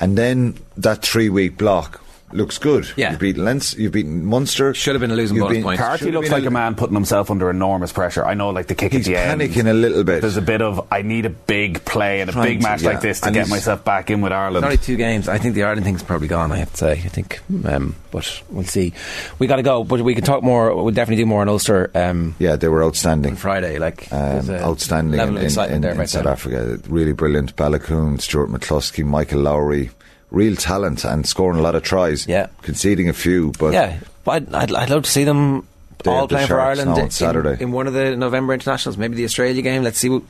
And 0.00 0.16
then 0.16 0.58
that 0.76 1.02
three 1.02 1.28
week 1.28 1.58
block 1.58 2.00
looks 2.34 2.58
good. 2.58 2.90
Yeah. 2.96 3.10
You've 3.12 3.20
beaten 3.20 3.44
Leinster, 3.44 3.80
you've 3.80 3.92
beaten 3.92 4.24
Munster. 4.24 4.74
Should 4.74 4.94
have 4.94 5.00
been 5.00 5.10
a 5.10 5.14
losing 5.16 5.36
you've 5.36 5.48
bonus 5.48 5.62
point. 5.62 5.80
should 5.98 6.14
looks 6.14 6.30
like 6.30 6.44
a 6.44 6.50
man 6.50 6.74
putting 6.74 6.94
himself 6.94 7.30
under 7.30 7.50
enormous 7.50 7.92
pressure. 7.92 8.24
I 8.24 8.34
know, 8.34 8.50
like 8.50 8.66
the 8.66 8.74
kick 8.74 8.92
He's 8.92 9.08
at 9.08 9.12
the 9.12 9.18
end. 9.18 9.40
panicking 9.40 9.68
a 9.68 9.72
little 9.72 10.04
bit. 10.04 10.20
There's 10.20 10.36
a 10.36 10.42
bit 10.42 10.62
of 10.62 10.86
I 10.90 11.02
need 11.02 11.26
a 11.26 11.30
big 11.30 11.84
play 11.84 12.20
and 12.20 12.30
a 12.30 12.32
Trying 12.32 12.46
big 12.46 12.58
to, 12.60 12.62
match 12.62 12.82
yeah. 12.82 12.90
like 12.90 13.00
this 13.00 13.20
to 13.20 13.26
And 13.26 13.34
get 13.34 13.48
myself 13.48 13.84
back 13.84 14.10
in 14.10 14.20
with 14.20 14.32
Ireland. 14.32 14.64
only 14.64 14.76
two 14.78 14.96
games. 14.96 15.28
I 15.28 15.38
think 15.38 15.54
the 15.54 15.62
Ireland 15.64 15.84
thing's 15.84 16.02
probably 16.02 16.28
gone. 16.28 16.52
I 16.52 16.56
have 16.58 16.70
to 16.72 16.76
say. 16.76 16.92
I 16.92 16.96
think, 17.08 17.40
um, 17.64 17.94
but 18.10 18.42
we'll 18.50 18.64
see. 18.64 18.92
We 19.38 19.46
got 19.46 19.56
to 19.56 19.62
go, 19.62 19.84
but 19.84 20.00
we 20.02 20.14
can 20.14 20.24
talk 20.24 20.42
more. 20.42 20.74
We'll 20.74 20.92
definitely 20.94 21.22
do 21.22 21.26
more 21.26 21.40
on 21.42 21.48
Ulster 21.48 21.90
um, 21.94 22.34
Yeah, 22.38 22.56
they 22.56 22.68
were 22.68 22.82
outstanding. 22.84 23.32
on 23.32 23.36
Friday. 23.36 23.78
Like 23.78 24.12
Um, 24.12 24.48
outstanding 24.50 25.18
level 25.18 25.36
in, 25.36 25.40
of 25.42 25.44
excitement 25.44 25.76
in, 25.76 25.82
there 25.82 25.90
in 25.92 25.96
about 25.98 26.08
South. 26.08 26.26
Africa. 26.26 26.78
Really 26.88 27.12
brilliant. 27.12 27.56
Balakoon, 27.56 28.20
Stuart 28.20 28.48
McCloskey, 28.50 29.04
Michael 29.04 29.40
Lowry. 29.40 29.90
Real 30.32 30.56
talent 30.56 31.04
and 31.04 31.24
scoring 31.26 31.58
a 31.58 31.62
lot 31.62 31.74
of 31.76 31.82
tries. 31.84 32.26
Yeah. 32.26 32.46
Conceding 32.62 33.08
a 33.08 33.12
few, 33.12 33.52
but 33.58 33.72
Yeah, 33.74 33.98
but 34.24 34.32
I'd, 34.48 34.54
I'd, 34.54 34.72
I'd 34.74 34.90
love 34.90 35.04
to 35.04 35.10
see 35.10 35.24
them 35.24 35.68
all 36.06 36.26
playing 36.26 36.48
for 36.48 36.58
Ireland 36.58 36.90
on 36.90 36.98
in- 37.00 37.10
Saturday. 37.10 37.62
in, 37.62 37.70
one 37.70 37.86
of 37.86 37.92
the 37.92 38.16
November 38.16 38.54
internationals. 38.54 38.96
Maybe 38.96 39.14
the 39.14 39.24
Australia 39.24 39.62
game. 39.62 39.82
Let's 39.84 39.98
see. 39.98 40.08
What, 40.08 40.22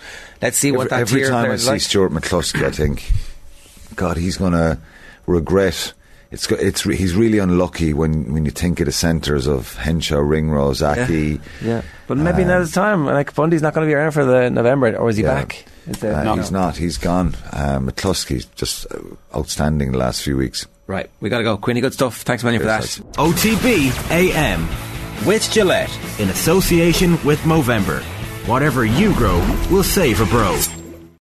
let's 0.42 0.58
see 0.58 0.70
what 0.72 0.88
every, 0.88 0.88
that 0.90 1.00
every 1.00 1.20
tier 1.20 1.30
time 1.30 1.50
I 1.50 1.56
see 1.56 1.70
like. 1.70 1.80
Stuart 1.80 2.10
McCloskey, 2.12 2.64
I 2.66 2.70
think, 2.70 3.10
God, 3.96 4.16
he's 4.18 4.36
going 4.36 4.52
to 4.52 4.76
regret. 5.26 5.92
It's 6.30 6.50
it's 6.50 6.82
he's 6.82 7.14
really 7.14 7.38
unlucky 7.38 7.92
when, 7.92 8.32
when 8.32 8.44
you 8.44 8.50
think 8.50 8.80
of 8.80 8.86
the 8.86 8.92
centres 8.92 9.46
of 9.46 9.74
Henshaw, 9.76 10.18
Ringrose, 10.18 10.82
Aki. 10.82 11.40
Yeah, 11.62 11.82
but 12.06 12.16
maybe 12.16 12.42
Um, 12.42 12.64
the 12.64 12.70
time. 12.70 13.04
Like 13.06 13.34
Bundee's 13.34 13.62
not 13.62 13.72
going 13.74 13.86
to 13.86 13.90
be 13.90 13.94
around 13.94 14.12
for 14.12 14.24
the 14.24 14.50
November, 14.50 14.96
or 14.96 15.10
is 15.10 15.16
he 15.16 15.22
Yeah. 15.22 15.34
back? 15.34 15.64
Is 15.86 15.98
there- 15.98 16.14
Uh, 16.14 16.22
no. 16.24 16.36
He's 16.36 16.50
not. 16.52 16.76
He's 16.76 16.98
gone. 16.98 17.34
Uh, 17.52 17.78
McCloskey's 17.80 18.44
just 18.56 18.86
uh, 18.92 18.98
outstanding 19.36 19.92
the 19.92 19.98
last 19.98 20.22
few 20.22 20.36
weeks. 20.36 20.66
Right, 20.86 21.08
we 21.20 21.28
got 21.30 21.38
to 21.38 21.44
go. 21.44 21.56
Queenie, 21.56 21.80
good 21.80 21.94
stuff. 21.94 22.22
Thanks 22.22 22.42
a 22.42 22.46
million 22.46 22.60
for 22.62 22.68
Yes, 22.68 22.96
that. 22.96 23.12
OTB 23.14 24.10
AM 24.10 24.68
with 25.26 25.48
Gillette 25.50 25.90
in 26.18 26.28
association 26.28 27.12
with 27.24 27.38
Movember. 27.40 28.02
Whatever 28.46 28.84
you 28.84 29.14
grow, 29.14 29.38
we'll 29.70 29.84
save 29.84 30.20
a 30.20 30.26
bro. 30.26 30.58